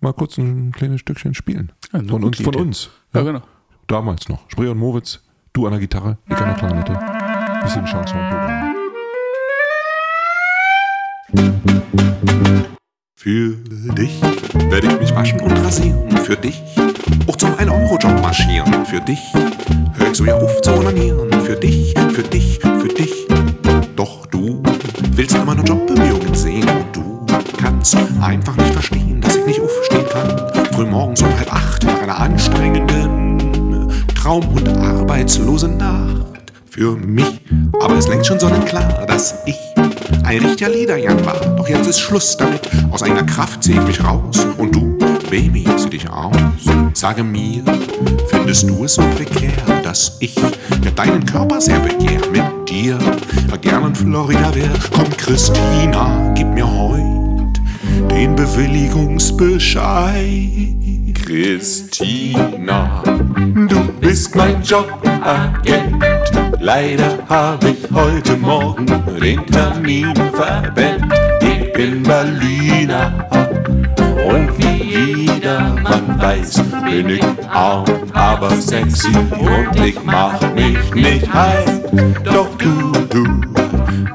mal 0.00 0.12
kurz 0.12 0.36
ein 0.38 0.72
kleines 0.72 1.00
Stückchen 1.00 1.34
spielen. 1.34 1.72
Ja, 1.92 2.02
Von 2.04 2.22
uns, 2.24 2.36
von 2.40 2.52
Idee. 2.54 2.62
uns. 2.62 2.90
Ja, 3.14 3.22
genau. 3.22 3.42
Damals 3.86 4.28
noch. 4.28 4.48
Spree 4.50 4.68
und 4.68 4.78
Moritz, 4.78 5.20
du 5.54 5.64
an 5.66 5.72
der 5.72 5.80
Gitarre, 5.80 6.18
ich 6.28 6.36
an 6.36 6.48
der 6.48 6.54
Klarinette. 6.54 6.98
Bisschen 7.62 7.84
Chanson-Programm. 7.86 8.74
Für 13.20 13.50
dich 13.96 14.20
werde 14.70 14.86
ich 14.86 15.00
mich 15.00 15.12
waschen 15.12 15.40
und 15.40 15.50
rasieren. 15.50 16.08
Für 16.18 16.36
dich 16.36 16.62
auch 17.26 17.34
zum 17.34 17.52
1-Euro-Job 17.54 18.22
marschieren. 18.22 18.86
Für 18.86 19.00
dich 19.00 19.18
hör 19.96 20.08
ich 20.08 20.16
so 20.16 20.24
ja 20.24 20.36
auf 20.36 20.62
zu 20.62 20.72
onanieren. 20.72 21.28
Für 21.42 21.56
dich, 21.56 21.94
für 22.12 22.22
dich, 22.22 22.60
für 22.60 22.86
dich. 22.86 23.26
Doch 23.96 24.24
du 24.26 24.62
willst 25.10 25.34
immer 25.34 25.56
nur 25.56 25.64
Jobbemühungen 25.64 26.32
sehen. 26.32 26.68
Und 26.68 26.94
du 26.94 27.26
kannst 27.56 27.96
einfach 28.20 28.56
nicht 28.56 28.72
verstehen, 28.72 29.20
dass 29.20 29.34
ich 29.34 29.46
nicht 29.46 29.60
aufstehen 29.60 30.06
kann. 30.08 30.66
Früh 30.72 30.86
morgens 30.86 31.20
um 31.20 31.36
halb 31.36 31.52
acht 31.52 31.82
nach 31.82 32.00
einer 32.00 32.20
anstrengenden 32.20 33.88
Traum- 34.14 34.46
und 34.54 34.68
arbeitslosen 34.68 35.76
Nacht. 35.76 36.52
Für 36.70 36.94
mich 36.94 37.40
aber 37.80 37.96
ist 37.96 38.08
längst 38.08 38.28
schon 38.28 38.38
sonnenklar, 38.38 39.06
dass 39.06 39.34
ich 39.44 39.56
ein 40.28 40.44
richtiger 40.44 40.70
Liederjan 40.70 41.24
war. 41.24 41.40
Doch 41.56 41.68
jetzt 41.68 41.86
ist 41.86 42.00
Schluss 42.00 42.36
damit. 42.36 42.68
Aus 42.90 43.02
eigener 43.02 43.24
Kraft 43.24 43.64
zieh 43.64 43.72
ich 43.72 43.82
mich 43.82 44.04
raus. 44.04 44.46
Und 44.58 44.74
du, 44.74 44.98
Baby, 45.30 45.64
zieh 45.78 45.88
dich 45.88 46.10
aus. 46.10 46.36
Sage 46.92 47.24
mir, 47.24 47.62
findest 48.28 48.68
du 48.68 48.84
es 48.84 48.92
so 48.94 49.02
prekär, 49.16 49.52
dass 49.82 50.18
ich 50.20 50.36
ja 50.36 50.90
deinen 50.94 51.24
Körper 51.24 51.58
sehr 51.60 51.80
begehr? 51.80 52.20
Mit 52.30 52.68
dir 52.68 52.98
gern 53.62 53.86
in 53.86 53.94
Florida 53.94 54.54
wär. 54.54 54.68
Komm, 54.94 55.08
Christina, 55.16 56.34
gib 56.34 56.48
mir 56.48 56.70
heut 56.70 56.98
den 58.10 58.36
Bewilligungsbescheid. 58.36 60.77
Christina, 61.28 63.02
du 63.04 63.92
bist 64.00 64.34
mein 64.34 64.62
Jobagent. 64.62 66.02
Leider 66.58 67.18
habe 67.28 67.68
ich 67.68 67.90
heute 67.92 68.34
Morgen 68.38 68.86
den 69.20 69.44
Termin 69.44 70.14
verpennt. 70.32 71.12
Ich 71.42 71.70
bin 71.74 72.02
Berliner 72.02 73.28
und 74.26 74.56
wie 74.56 75.26
jedermann 75.26 76.18
weiß, 76.18 76.62
bin 76.86 77.10
ich 77.10 77.24
arm, 77.52 77.84
aber 78.14 78.50
sexy 78.52 79.12
und 79.38 79.84
ich 79.84 80.02
mach 80.02 80.40
mich 80.54 80.94
nicht 80.94 81.30
heiß. 81.30 81.82
Doch 82.24 82.48
du, 82.56 82.90
du, 83.10 83.24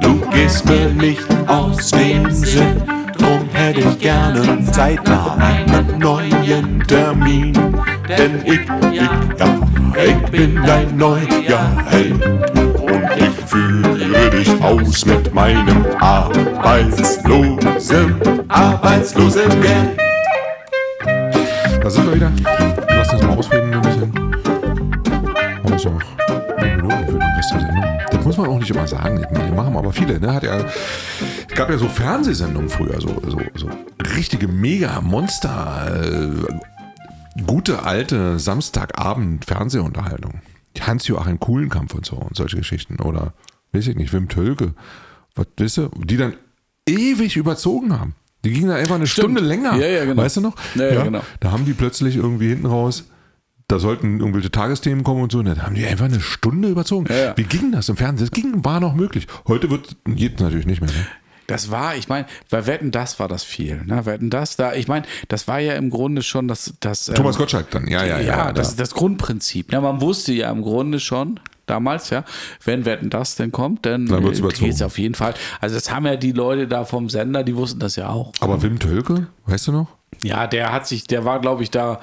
du 0.01 0.19
gehst 0.31 0.65
mir 0.65 0.89
nicht 0.89 1.27
aus 1.47 1.91
dem 1.91 2.31
Sinn. 2.31 2.92
Hätte 3.73 3.89
ich 3.89 3.99
gerne 3.99 4.63
zeitnah 4.71 5.35
einen 5.39 5.97
neuen 5.97 6.83
Termin. 6.87 7.53
Denn 8.07 8.39
ich, 8.45 8.59
ich, 8.59 9.01
ja, 9.39 9.59
ich 10.05 10.17
bin 10.29 10.61
dein 10.63 10.95
neuer 10.95 11.75
Held. 11.89 12.23
Und 12.23 13.09
ich 13.17 13.31
führe 13.47 14.29
dich 14.29 14.61
aus 14.61 15.03
mit 15.07 15.33
meinem 15.33 15.83
arbeitslosen, 15.99 18.21
arbeitslosen 18.47 19.49
Geld. 19.59 19.99
Da 21.81 21.89
sind 21.89 22.05
wir 22.05 22.13
wieder. 22.15 22.31
Lass 22.89 23.11
uns 23.11 23.23
mal 23.23 23.35
ausreden 23.35 23.73
ein 23.73 23.81
bisschen. 23.81 24.13
Noch 25.63 25.79
fünf 25.79 26.22
Minuten 26.63 27.05
für 27.05 27.11
den 27.11 27.21
Rest 27.21 27.51
der 27.51 27.59
Sendung. 27.59 27.83
Das 28.11 28.25
muss 28.25 28.37
man 28.37 28.47
auch 28.47 28.57
nicht 28.59 28.71
immer 28.71 28.87
sagen. 28.87 29.25
Die 29.31 29.51
machen 29.51 29.75
aber 29.75 29.91
viele. 29.91 30.19
Ne? 30.19 30.33
Hat 30.33 30.43
ja, 30.43 30.59
es 30.59 31.55
gab 31.55 31.69
ja 31.69 31.77
so 31.77 31.87
Fernsehsendungen 31.87 32.69
früher, 32.69 32.99
so, 33.01 33.21
so, 33.27 33.39
so 33.55 33.69
richtige 34.15 34.47
Mega-Monster, 34.47 36.03
äh, 36.03 36.29
gute 37.45 37.83
alte 37.83 38.39
Samstagabend-Fernsehunterhaltung. 38.39 40.41
Hans-Joachim 40.79 41.39
Kuhlenkampf 41.39 41.93
und 41.93 42.05
so 42.05 42.15
und 42.17 42.35
solche 42.35 42.57
Geschichten. 42.57 42.99
Oder, 43.01 43.33
weiß 43.71 43.87
ich 43.87 43.95
nicht, 43.95 44.11
Wim 44.13 44.27
Tölke. 44.27 44.73
Was, 45.35 45.47
weißt 45.57 45.77
du, 45.77 45.89
die 46.03 46.17
dann 46.17 46.33
ewig 46.87 47.37
überzogen 47.37 47.97
haben. 47.97 48.15
Die 48.43 48.51
gingen 48.51 48.69
da 48.69 48.75
einfach 48.75 48.95
eine 48.95 49.07
Stunde 49.07 49.41
länger. 49.41 49.77
Ja, 49.77 49.87
ja, 49.87 50.05
genau. 50.05 50.21
Weißt 50.21 50.37
du 50.37 50.41
noch? 50.41 50.55
Ja, 50.75 50.91
ja, 50.91 51.03
genau. 51.03 51.21
Da 51.39 51.51
haben 51.51 51.65
die 51.65 51.73
plötzlich 51.73 52.17
irgendwie 52.17 52.49
hinten 52.49 52.65
raus, 52.65 53.05
da 53.67 53.79
sollten 53.79 54.19
irgendwelche 54.19 54.51
Tagesthemen 54.51 55.03
kommen 55.03 55.21
und 55.23 55.31
so, 55.31 55.39
und 55.39 55.45
dann 55.45 55.63
haben 55.63 55.75
die 55.75 55.85
einfach 55.85 56.05
eine 56.05 56.19
Stunde 56.19 56.69
überzogen. 56.69 57.05
Ja, 57.09 57.17
ja. 57.17 57.37
Wie 57.37 57.43
ging 57.43 57.71
das 57.71 57.89
im 57.89 57.97
Fernsehen? 57.97 58.27
Das 58.27 58.31
ging, 58.31 58.63
war 58.63 58.79
noch 58.79 58.93
möglich. 58.93 59.27
Heute 59.47 59.69
wird, 59.69 59.95
geht 60.05 60.39
natürlich 60.39 60.65
nicht 60.65 60.81
mehr. 60.81 60.91
Ne? 60.91 61.05
Das 61.47 61.71
war, 61.71 61.95
ich 61.95 62.07
meine, 62.07 62.25
bei 62.49 62.65
Wetten, 62.67 62.91
das 62.91 63.19
war 63.19 63.27
das 63.27 63.43
viel. 63.43 63.83
Ne? 63.83 64.05
Wetten, 64.05 64.29
das, 64.29 64.55
da, 64.55 64.73
ich 64.73 64.87
meine, 64.87 65.05
das 65.27 65.47
war 65.47 65.59
ja 65.59 65.73
im 65.73 65.89
Grunde 65.89 66.21
schon 66.21 66.47
das. 66.47 66.73
das 66.79 67.09
ähm, 67.09 67.15
Thomas 67.15 67.37
Gottschalk 67.37 67.69
dann, 67.71 67.87
ja, 67.87 68.05
ja, 68.05 68.19
ja. 68.19 68.37
ja, 68.37 68.53
das, 68.53 68.75
da. 68.75 68.83
das 68.83 68.93
Grundprinzip. 68.93 69.71
Ne? 69.71 69.81
Man 69.81 70.01
wusste 70.01 70.31
ja 70.31 70.49
im 70.51 70.61
Grunde 70.61 70.99
schon, 70.99 71.39
damals, 71.65 72.09
ja, 72.09 72.23
wenn 72.63 72.85
Wetten 72.85 73.09
das 73.09 73.35
denn 73.35 73.51
kommt, 73.51 73.85
dann, 73.85 74.05
Dann 74.05 74.23
äh, 74.23 74.37
überzogen. 74.37 74.65
geht's 74.65 74.81
auf 74.81 74.97
jeden 74.97 75.15
Fall. 75.15 75.33
Also 75.59 75.75
das 75.75 75.91
haben 75.91 76.05
ja 76.05 76.15
die 76.15 76.31
Leute 76.31 76.67
da 76.67 76.85
vom 76.85 77.09
Sender, 77.09 77.43
die 77.43 77.55
wussten 77.55 77.79
das 77.79 77.95
ja 77.95 78.09
auch. 78.09 78.31
Aber 78.39 78.61
Wim 78.61 78.79
Tölke, 78.79 79.27
weißt 79.45 79.67
du 79.67 79.71
noch? 79.71 79.87
Ja, 80.23 80.47
der 80.47 80.71
hat 80.71 80.87
sich, 80.87 81.05
der 81.05 81.25
war, 81.25 81.41
glaube 81.41 81.63
ich, 81.63 81.71
da 81.71 81.99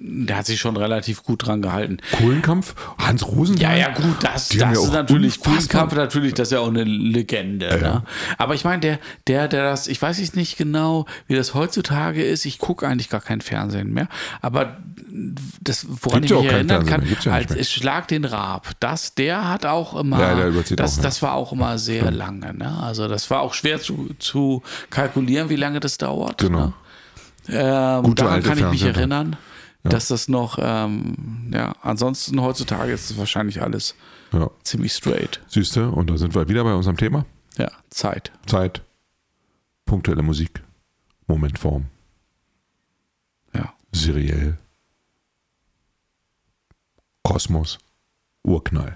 der 0.00 0.38
hat 0.38 0.46
sich 0.46 0.58
schon 0.58 0.76
relativ 0.76 1.22
gut 1.22 1.46
dran 1.46 1.60
gehalten. 1.60 1.98
Kohlenkampf, 2.16 2.74
Hans 2.98 3.26
Rosenthal. 3.26 3.76
Ja, 3.76 3.88
ja, 3.88 3.94
gut, 3.94 4.16
das, 4.22 4.48
das 4.48 4.56
ja 4.56 4.72
ist 4.72 4.92
natürlich 4.92 5.40
Kuhnkampf, 5.40 5.94
natürlich, 5.94 6.34
das 6.34 6.48
ist 6.48 6.52
ja 6.52 6.60
auch 6.60 6.68
eine 6.68 6.84
Legende. 6.84 7.78
Ne? 7.78 8.02
Aber 8.38 8.54
ich 8.54 8.64
meine, 8.64 8.80
der, 8.80 8.98
der, 9.26 9.48
der 9.48 9.64
das, 9.64 9.88
ich 9.88 10.00
weiß 10.00 10.18
jetzt 10.18 10.34
nicht 10.34 10.56
genau, 10.56 11.06
wie 11.26 11.34
das 11.34 11.54
heutzutage 11.54 12.24
ist. 12.24 12.46
Ich 12.46 12.58
gucke 12.58 12.86
eigentlich 12.86 13.10
gar 13.10 13.20
kein 13.20 13.40
Fernsehen 13.40 13.92
mehr. 13.92 14.08
Aber 14.40 14.78
das, 15.60 15.86
woran 15.88 16.22
Gibt 16.22 16.30
ja 16.30 16.38
ich 16.38 16.42
mich 16.44 16.52
erinnern 16.52 16.86
kann, 16.86 17.04
ja 17.22 17.32
als 17.32 17.54
es 17.54 17.70
Schlag 17.70 18.08
den 18.08 18.24
Raab, 18.24 18.70
das, 18.80 19.14
der 19.14 19.48
hat 19.48 19.66
auch 19.66 19.98
immer, 19.98 20.20
Ja, 20.20 20.50
das, 20.50 20.72
auch, 20.92 20.96
ja. 20.96 21.02
das 21.02 21.22
war 21.22 21.34
auch 21.34 21.52
immer 21.52 21.78
sehr 21.78 22.10
lange. 22.10 22.54
Ne? 22.54 22.78
Also 22.82 23.08
das 23.08 23.30
war 23.30 23.40
auch 23.40 23.52
schwer 23.52 23.80
zu, 23.80 24.10
zu 24.18 24.62
kalkulieren, 24.88 25.50
wie 25.50 25.56
lange 25.56 25.80
das 25.80 25.98
dauert. 25.98 26.38
Genau. 26.38 26.66
Ne? 26.66 26.72
Ähm, 27.48 28.02
Gute 28.04 28.22
daran 28.22 28.34
alte 28.34 28.48
kann 28.48 28.58
ich 28.58 28.64
mich 28.66 28.82
Fernsehen. 28.82 29.36
Erinnern, 29.84 29.96
dass 29.96 30.08
das 30.08 30.28
noch, 30.28 30.58
ähm, 30.60 31.50
ja, 31.52 31.74
ansonsten 31.82 32.40
heutzutage 32.40 32.92
ist 32.92 33.10
es 33.10 33.18
wahrscheinlich 33.18 33.62
alles 33.62 33.94
Ja. 34.32 34.50
ziemlich 34.62 34.92
straight. 34.92 35.40
Siehste, 35.48 35.90
und 35.90 36.08
da 36.10 36.16
sind 36.16 36.34
wir 36.34 36.48
wieder 36.48 36.64
bei 36.64 36.74
unserem 36.74 36.96
Thema. 36.96 37.26
Ja, 37.58 37.70
Zeit. 37.90 38.32
Zeit, 38.46 38.82
punktuelle 39.84 40.22
Musik, 40.22 40.62
Momentform, 41.26 41.86
Ja. 43.54 43.72
seriell, 43.92 44.56
Kosmos, 47.22 47.78
Urknall. 48.42 48.94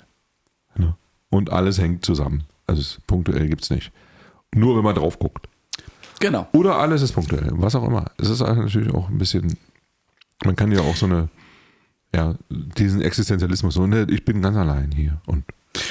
Ne? 0.76 0.94
Und 1.30 1.50
alles 1.50 1.78
hängt 1.78 2.04
zusammen. 2.04 2.44
Also 2.66 2.98
punktuell 3.06 3.48
gibt 3.48 3.62
es 3.62 3.70
nicht. 3.70 3.92
Nur 4.54 4.76
wenn 4.76 4.84
man 4.84 4.94
drauf 4.94 5.18
guckt. 5.18 5.48
Genau. 6.18 6.48
Oder 6.52 6.76
alles 6.78 7.02
ist 7.02 7.12
punktuell, 7.12 7.50
was 7.52 7.74
auch 7.74 7.84
immer. 7.84 8.06
Es 8.18 8.28
ist 8.30 8.40
natürlich 8.40 8.92
auch 8.92 9.08
ein 9.08 9.18
bisschen, 9.18 9.56
man 10.44 10.56
kann 10.56 10.72
ja 10.72 10.80
auch 10.80 10.96
so 10.96 11.06
eine, 11.06 11.28
ja, 12.14 12.34
diesen 12.50 13.00
Existenzialismus, 13.00 13.74
so, 13.74 13.86
ne, 13.86 14.06
ich 14.10 14.24
bin 14.24 14.42
ganz 14.42 14.56
allein 14.56 14.92
hier. 14.92 15.20
Und 15.26 15.44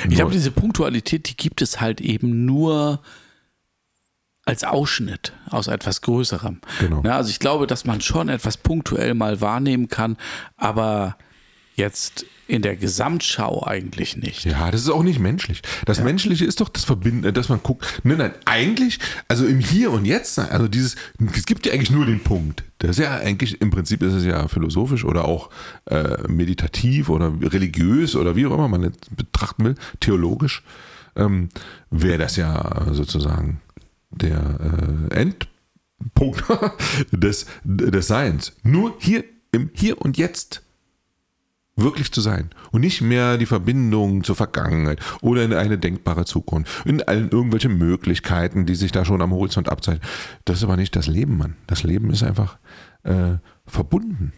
Ich 0.08 0.16
glaube, 0.16 0.32
diese 0.32 0.52
Punktualität, 0.52 1.30
die 1.30 1.38
gibt 1.38 1.62
es 1.62 1.82
halt 1.82 2.02
eben 2.02 2.46
nur 2.46 3.02
als 4.46 4.64
Ausschnitt 4.64 5.34
aus 5.50 5.68
etwas 5.68 6.02
Größerem. 6.02 6.62
Genau. 6.80 7.02
Ja, 7.04 7.18
also 7.18 7.30
ich 7.30 7.40
glaube, 7.40 7.66
dass 7.66 7.86
man 7.86 8.02
schon 8.02 8.30
etwas 8.30 8.58
punktuell 8.58 9.16
mal 9.16 9.42
wahrnehmen 9.42 9.88
kann, 9.88 10.18
aber 10.56 11.18
jetzt 11.76 12.26
in 12.48 12.62
der 12.62 12.76
Gesamtschau 12.76 13.66
eigentlich 13.66 14.18
nicht. 14.18 14.46
Ja, 14.46 14.70
das 14.70 14.82
ist 14.82 14.90
auch 14.90 15.04
nicht 15.04 15.20
menschlich. 15.20 15.62
Das 15.86 16.02
Menschliche 16.02 16.46
ist 16.46 16.62
doch 16.62 16.70
das 16.70 16.84
Verbinden, 16.84 17.34
dass 17.34 17.50
man 17.50 17.62
guckt. 17.64 18.02
Nein, 18.04 18.20
nein, 18.20 18.34
eigentlich, 18.46 19.00
also 19.28 19.46
im 19.46 19.60
Hier 19.60 19.92
und 19.92 20.06
Jetzt, 20.06 20.38
also 20.38 20.68
dieses, 20.68 20.96
es 21.34 21.46
gibt 21.46 21.66
ja 21.66 21.74
eigentlich 21.74 21.92
nur 21.92 22.06
den 22.06 22.20
Punkt. 22.20 22.64
Das 22.80 22.92
ist 22.92 23.00
ja 23.00 23.16
eigentlich, 23.16 23.62
im 23.62 23.72
Prinzip 23.72 24.04
ist 24.04 24.14
es 24.14 24.26
ja 24.26 24.48
philosophisch 24.48 25.06
oder 25.06 25.26
auch 25.26 25.50
äh, 25.86 26.28
meditativ 26.28 27.10
oder 27.10 27.34
religiös 27.42 28.16
oder 28.16 28.36
wie 28.36 28.46
auch 28.46 28.54
immer 28.54 28.68
man 28.68 28.84
es 28.84 28.94
betrachten 29.16 29.66
will, 29.66 29.76
theologisch, 30.00 30.64
ähm, 31.16 31.50
wäre 31.90 32.20
das 32.20 32.36
ja 32.36 32.88
sozusagen 32.92 33.62
der 34.12 35.10
äh, 35.10 35.16
Endpunkt 35.16 36.44
des, 37.12 37.48
des 37.64 38.08
Seins. 38.08 38.54
Nur 38.62 38.96
hier, 39.00 39.24
im 39.52 39.72
Hier 39.74 40.00
und 40.02 40.18
Jetzt 40.18 40.65
wirklich 41.76 42.12
zu 42.12 42.22
sein 42.22 42.50
und 42.72 42.82
nicht 42.82 43.02
mehr 43.02 43.38
die 43.38 43.46
Verbindung 43.46 44.24
zur 44.24 44.36
Vergangenheit 44.36 45.00
oder 45.22 45.44
in 45.44 45.54
eine 45.54 45.78
denkbare 45.78 46.26
Zukunft, 46.26 46.86
in 46.86 47.02
allen 47.04 47.30
irgendwelche 47.30 47.70
Möglichkeiten, 47.70 48.66
die 48.66 48.76
sich 48.76 48.92
da 48.92 49.04
schon 49.04 49.22
am 49.22 49.32
Horizont 49.32 49.70
abzeichnen. 49.70 50.08
Das 50.46 50.58
ist 50.58 50.64
aber 50.64 50.78
nicht 50.78 50.96
das 50.96 51.08
Leben, 51.08 51.38
Mann. 51.38 51.58
Das 51.68 51.84
Leben 51.84 52.12
ist 52.12 52.24
einfach 52.24 52.58
äh, 53.04 53.38
verbunden 53.66 54.32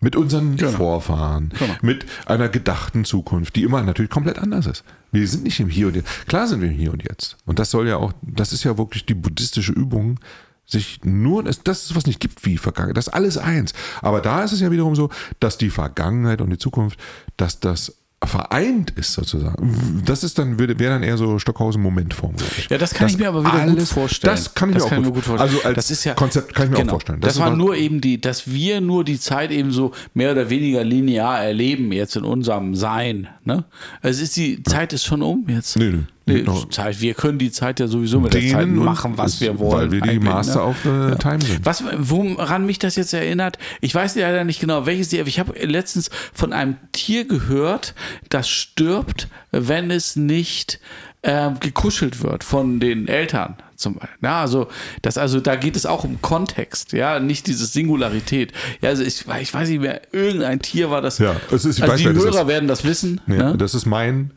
mit 0.00 0.16
unseren 0.16 0.58
Vorfahren, 0.58 1.52
mit 1.80 2.04
einer 2.26 2.50
gedachten 2.50 3.06
Zukunft, 3.06 3.56
die 3.56 3.62
immer 3.62 3.82
natürlich 3.82 4.10
komplett 4.10 4.38
anders 4.38 4.66
ist. 4.66 4.84
Wir 5.12 5.26
sind 5.26 5.44
nicht 5.44 5.58
im 5.60 5.70
Hier 5.70 5.86
und 5.86 5.96
Jetzt. 5.96 6.26
Klar 6.28 6.46
sind 6.46 6.60
wir 6.60 6.68
im 6.68 6.74
Hier 6.74 6.92
und 6.92 7.02
Jetzt. 7.02 7.38
Und 7.46 7.58
das 7.58 7.70
soll 7.70 7.88
ja 7.88 7.96
auch, 7.96 8.12
das 8.20 8.52
ist 8.52 8.64
ja 8.64 8.76
wirklich 8.76 9.06
die 9.06 9.14
buddhistische 9.14 9.72
Übung, 9.72 10.20
sich 10.66 11.00
nur, 11.04 11.42
das, 11.42 11.62
das 11.62 11.84
ist 11.84 11.96
was 11.96 12.06
nicht 12.06 12.20
gibt 12.20 12.44
wie 12.44 12.56
Vergangenheit, 12.58 12.96
das 12.96 13.08
ist 13.08 13.14
alles 13.14 13.38
eins. 13.38 13.72
Aber 14.02 14.20
da 14.20 14.42
ist 14.42 14.52
es 14.52 14.60
ja 14.60 14.70
wiederum 14.70 14.94
so, 14.94 15.10
dass 15.40 15.58
die 15.58 15.70
Vergangenheit 15.70 16.40
und 16.40 16.50
die 16.50 16.58
Zukunft, 16.58 16.98
dass 17.36 17.60
das 17.60 17.94
vereint 18.26 18.90
ist 18.90 19.12
sozusagen. 19.12 20.02
Das 20.04 20.24
ist 20.24 20.38
dann, 20.38 20.58
wäre 20.58 20.74
dann 20.74 21.02
eher 21.02 21.16
so 21.16 21.38
Stockhausen-Momentform, 21.38 22.36
glaube 22.36 22.52
ich. 22.58 22.68
Ja, 22.68 22.78
das 22.78 22.94
kann 22.94 23.08
ich 23.08 23.18
mir 23.18 23.28
aber 23.28 23.44
wieder 23.44 23.66
gut 23.66 23.82
vorstellen. 23.82 24.34
Das 24.34 24.54
kann 24.54 24.70
ich 24.70 24.76
mir 24.76 24.84
auch 24.84 25.12
gut, 25.12 25.24
vorstellen. 25.24 25.40
Also 25.40 25.62
als 25.62 25.76
das 25.76 25.90
ist 25.90 26.04
ja, 26.04 26.14
Konzept 26.14 26.54
kann 26.54 26.66
ich 26.66 26.70
mir 26.70 26.76
genau, 26.78 26.92
auch 26.92 26.94
vorstellen. 26.94 27.20
Das, 27.20 27.34
ist 27.34 27.40
war 27.40 27.54
nur 27.54 27.76
eben 27.76 28.00
die, 28.00 28.20
dass 28.20 28.50
wir 28.50 28.80
nur 28.80 29.04
die 29.04 29.18
Zeit 29.18 29.50
eben 29.50 29.70
so 29.70 29.92
mehr 30.14 30.32
oder 30.32 30.50
weniger 30.50 30.84
linear 30.84 31.40
erleben 31.40 31.92
jetzt 31.92 32.16
in 32.16 32.24
unserem 32.24 32.74
Sein. 32.74 33.28
Ne? 33.44 33.64
Also 34.00 34.22
ist 34.22 34.36
die 34.36 34.62
Zeit 34.62 34.92
ist 34.92 35.04
schon 35.04 35.22
um 35.22 35.44
jetzt. 35.48 35.76
Nee, 35.76 35.90
nee. 35.90 36.04
Nee, 36.26 36.44
Zeit, 36.70 37.00
wir 37.00 37.12
können 37.14 37.38
die 37.38 37.50
Zeit 37.50 37.80
ja 37.80 37.86
sowieso 37.86 38.18
mit 38.18 38.32
der 38.32 38.48
Zeit 38.48 38.66
machen, 38.68 39.18
was 39.18 39.40
wir 39.42 39.58
wollen. 39.58 39.72
Weil 39.78 39.92
wir 39.92 40.00
die 40.00 40.08
eigentlich, 40.10 40.24
Master 40.24 40.60
ne? 40.60 40.64
of 40.64 40.76
the 40.82 41.16
Time 41.18 41.40
sind. 41.42 41.66
Was, 41.66 41.84
woran 41.98 42.64
mich 42.64 42.78
das 42.78 42.96
jetzt 42.96 43.12
erinnert, 43.12 43.58
ich 43.82 43.94
weiß 43.94 44.14
leider 44.16 44.44
nicht 44.44 44.58
genau, 44.60 44.86
welches 44.86 45.08
Tier, 45.08 45.20
aber 45.20 45.28
ich 45.28 45.38
habe 45.38 45.52
letztens 45.66 46.08
von 46.32 46.54
einem 46.54 46.76
Tier 46.92 47.26
gehört, 47.28 47.94
das 48.30 48.48
stirbt, 48.48 49.28
wenn 49.50 49.90
es 49.90 50.16
nicht 50.16 50.80
ähm, 51.22 51.60
gekuschelt 51.60 52.22
wird 52.22 52.42
von 52.42 52.80
den 52.80 53.06
Eltern. 53.06 53.56
Zum 53.76 53.94
Beispiel. 53.96 54.18
Ja, 54.22 54.40
also, 54.40 54.68
das, 55.02 55.18
also 55.18 55.40
da 55.40 55.56
geht 55.56 55.76
es 55.76 55.84
auch 55.84 56.04
um 56.04 56.22
Kontext, 56.22 56.92
ja, 56.92 57.18
nicht 57.20 57.46
diese 57.48 57.66
Singularität. 57.66 58.52
Ja, 58.80 58.90
also 58.90 59.02
ich, 59.02 59.24
ich 59.40 59.52
weiß 59.52 59.68
nicht 59.68 59.80
mehr, 59.80 60.00
irgendein 60.12 60.60
Tier 60.60 60.90
war 60.90 61.02
das. 61.02 61.18
Ja, 61.18 61.36
es 61.50 61.64
ist- 61.64 61.78
ich 61.78 61.82
also 61.82 61.92
weiß, 61.94 62.00
die 62.00 62.06
das 62.14 62.24
Hörer 62.24 62.40
ist. 62.42 62.46
werden 62.46 62.68
das 62.68 62.84
wissen. 62.84 63.20
Nee, 63.26 63.36
ne? 63.36 63.56
Das 63.58 63.74
ist 63.74 63.84
mein 63.86 64.30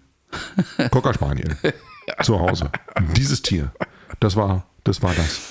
Cocker 0.91 1.13
Spaniel 1.13 1.55
zu 2.23 2.39
Hause. 2.39 2.69
Dieses 3.15 3.41
Tier, 3.41 3.71
das 4.19 4.35
war 4.35 4.67
das. 4.83 5.01
War 5.01 5.13
das. 5.15 5.41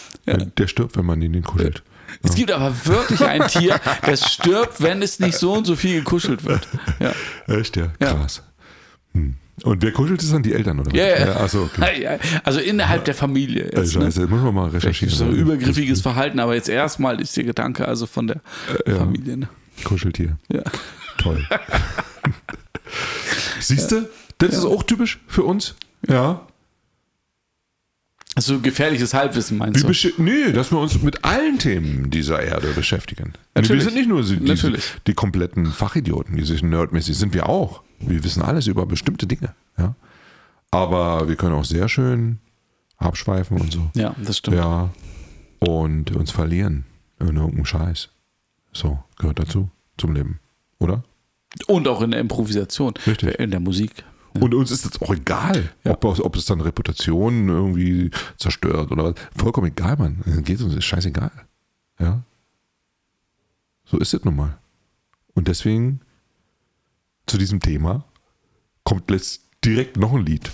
Der 0.56 0.66
stirbt, 0.66 0.96
wenn 0.96 1.06
man 1.06 1.20
ihn 1.22 1.42
kuschelt. 1.42 1.82
Es 2.22 2.34
gibt 2.34 2.50
aber 2.52 2.72
wirklich 2.86 3.22
ein 3.24 3.46
Tier, 3.48 3.80
das 4.04 4.32
stirbt, 4.32 4.80
wenn 4.80 5.02
es 5.02 5.18
nicht 5.20 5.36
so 5.36 5.52
und 5.52 5.66
so 5.66 5.76
viel 5.76 5.98
gekuschelt 6.00 6.44
wird. 6.44 6.66
Ja. 7.00 7.12
Echt, 7.46 7.76
ja, 7.76 7.92
Ja. 8.00 8.14
krass. 8.14 8.42
Hm. 9.12 9.34
Und 9.62 9.82
wer 9.82 9.92
kuschelt, 9.92 10.22
ist 10.22 10.32
dann 10.32 10.42
die 10.42 10.52
Eltern, 10.52 10.80
oder? 10.80 10.90
was? 10.90 10.98
Ja, 10.98 11.06
ja. 11.26 11.36
achso, 11.36 11.62
okay. 11.64 12.02
Ja, 12.02 12.18
Also 12.44 12.60
innerhalb 12.60 13.04
der 13.06 13.14
Familie. 13.14 13.64
Jetzt, 13.74 13.94
ne? 13.96 14.02
Scheiße, 14.04 14.26
muss 14.26 14.42
man 14.42 14.54
mal 14.54 14.68
recherchieren. 14.68 15.12
ist 15.12 15.18
so 15.18 15.26
übergriffiges 15.28 16.02
Verhalten, 16.02 16.38
aber 16.40 16.54
jetzt 16.54 16.68
erstmal 16.68 17.20
ist 17.20 17.36
der 17.36 17.44
Gedanke 17.44 17.86
also 17.88 18.06
von 18.06 18.26
der 18.26 18.36
Äh, 18.86 18.90
ja. 18.92 18.98
Familie. 18.98 19.36
Ne? 19.38 19.48
Kuscheltier. 19.84 20.36
Ja. 20.52 20.62
Toll. 21.18 21.46
Siehst 23.60 23.92
du? 23.92 24.08
Das 24.38 24.54
ist 24.54 24.64
auch 24.64 24.82
typisch 24.82 25.20
für 25.26 25.44
uns. 25.44 25.74
Ja. 26.08 26.46
Also 28.34 28.60
gefährliches 28.60 29.14
Halbwissen 29.14 29.56
meinst 29.56 29.82
Wir 29.88 30.10
du? 30.12 30.22
nee, 30.22 30.52
dass 30.52 30.70
wir 30.70 30.78
uns 30.78 31.00
mit 31.00 31.24
allen 31.24 31.58
Themen 31.58 32.10
dieser 32.10 32.42
Erde 32.42 32.68
beschäftigen. 32.74 33.32
Wir 33.54 33.62
Natürlich. 33.62 33.84
sind 33.84 33.94
nicht 33.94 34.08
nur 34.10 34.22
die, 34.22 34.38
die, 34.38 34.78
die 35.06 35.14
kompletten 35.14 35.64
Fachidioten, 35.64 36.36
die 36.36 36.44
sich 36.44 36.62
nerdmäßig 36.62 37.16
sind 37.16 37.32
wir 37.32 37.48
auch. 37.48 37.82
Wir 37.98 38.22
wissen 38.24 38.42
alles 38.42 38.66
über 38.66 38.84
bestimmte 38.84 39.26
Dinge. 39.26 39.54
Ja. 39.78 39.94
Aber 40.70 41.28
wir 41.28 41.36
können 41.36 41.54
auch 41.54 41.64
sehr 41.64 41.88
schön 41.88 42.38
abschweifen 42.98 43.58
und 43.58 43.72
so. 43.72 43.90
Ja, 43.94 44.14
das 44.22 44.36
stimmt. 44.36 44.58
Ja. 44.58 44.90
Und 45.58 46.14
uns 46.14 46.30
verlieren 46.30 46.84
in 47.18 47.36
irgendeinem 47.36 47.64
Scheiß. 47.64 48.10
So, 48.72 49.02
gehört 49.18 49.38
dazu, 49.38 49.70
zum 49.96 50.12
Leben. 50.12 50.40
Oder? 50.78 51.04
Und 51.66 51.88
auch 51.88 52.02
in 52.02 52.10
der 52.10 52.20
Improvisation, 52.20 52.92
Richtig. 53.06 53.38
in 53.38 53.50
der 53.50 53.60
Musik. 53.60 54.04
Und 54.40 54.54
uns 54.54 54.70
ist 54.70 54.84
es 54.84 55.00
auch 55.02 55.12
egal, 55.14 55.70
ob, 55.84 56.04
ob 56.04 56.36
es 56.36 56.44
dann 56.46 56.60
Reputation 56.60 57.48
irgendwie 57.48 58.10
zerstört 58.36 58.90
oder 58.90 59.04
was. 59.04 59.14
Vollkommen 59.36 59.68
egal, 59.68 59.96
Mann. 59.96 60.22
Geht 60.44 60.60
uns, 60.60 60.74
ist 60.74 60.84
scheißegal. 60.84 61.30
Ja. 61.98 62.22
So 63.84 63.98
ist 63.98 64.12
es 64.14 64.24
nun 64.24 64.36
mal. 64.36 64.58
Und 65.34 65.48
deswegen 65.48 66.00
zu 67.26 67.38
diesem 67.38 67.60
Thema 67.60 68.04
kommt 68.84 69.10
letzt 69.10 69.42
direkt 69.64 69.96
noch 69.96 70.12
ein 70.14 70.24
Lied. 70.24 70.50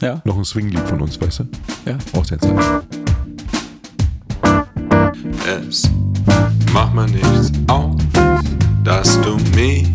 Ja, 0.00 0.20
Noch 0.24 0.36
ein 0.36 0.44
Swing-Lied 0.44 0.80
von 0.88 1.00
uns, 1.00 1.20
weißt 1.20 1.40
du? 1.40 1.48
ja. 1.86 1.98
Aus 2.12 2.28
der 2.28 2.38
Zeit. 2.40 2.84
Es 5.46 5.88
macht 6.72 6.94
mir 6.94 7.06
nichts 7.06 7.52
aus, 7.68 8.00
dass 8.84 9.20
du 9.20 9.36
mich 9.54 9.88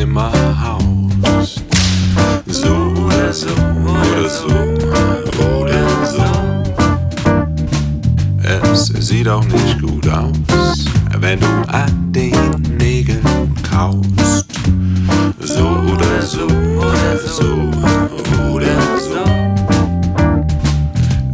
immer 0.00 0.32
haust. 0.62 0.93
So 3.34 3.48
oder 3.48 4.30
so, 4.30 4.46
oder 5.42 6.06
so. 6.06 6.22
Es 8.40 8.86
sieht 9.08 9.26
auch 9.26 9.44
nicht 9.46 9.80
gut 9.82 10.08
aus, 10.08 10.84
wenn 11.18 11.40
du 11.40 11.46
an 11.66 12.12
den 12.12 12.32
Nägeln 12.78 13.52
kaust. 13.68 14.46
So 15.40 15.66
oder 15.66 16.22
so, 16.22 16.46
oder 16.46 17.18
so, 17.18 17.70
oder 18.52 18.78
so. 19.00 19.24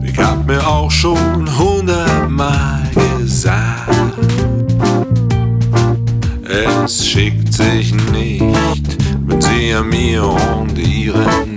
Ich 0.02 0.18
hab 0.18 0.46
mir 0.46 0.66
auch 0.66 0.90
schon 0.90 1.46
hundertmal 1.58 2.80
gesagt, 3.18 3.90
Es 6.48 7.06
schickt 7.06 7.52
sich 7.52 7.92
nicht, 8.10 8.96
wenn 9.26 9.40
sie 9.40 9.74
an 9.74 9.88
mir 9.90 10.24
und 10.24 10.78
ihren 10.78 11.49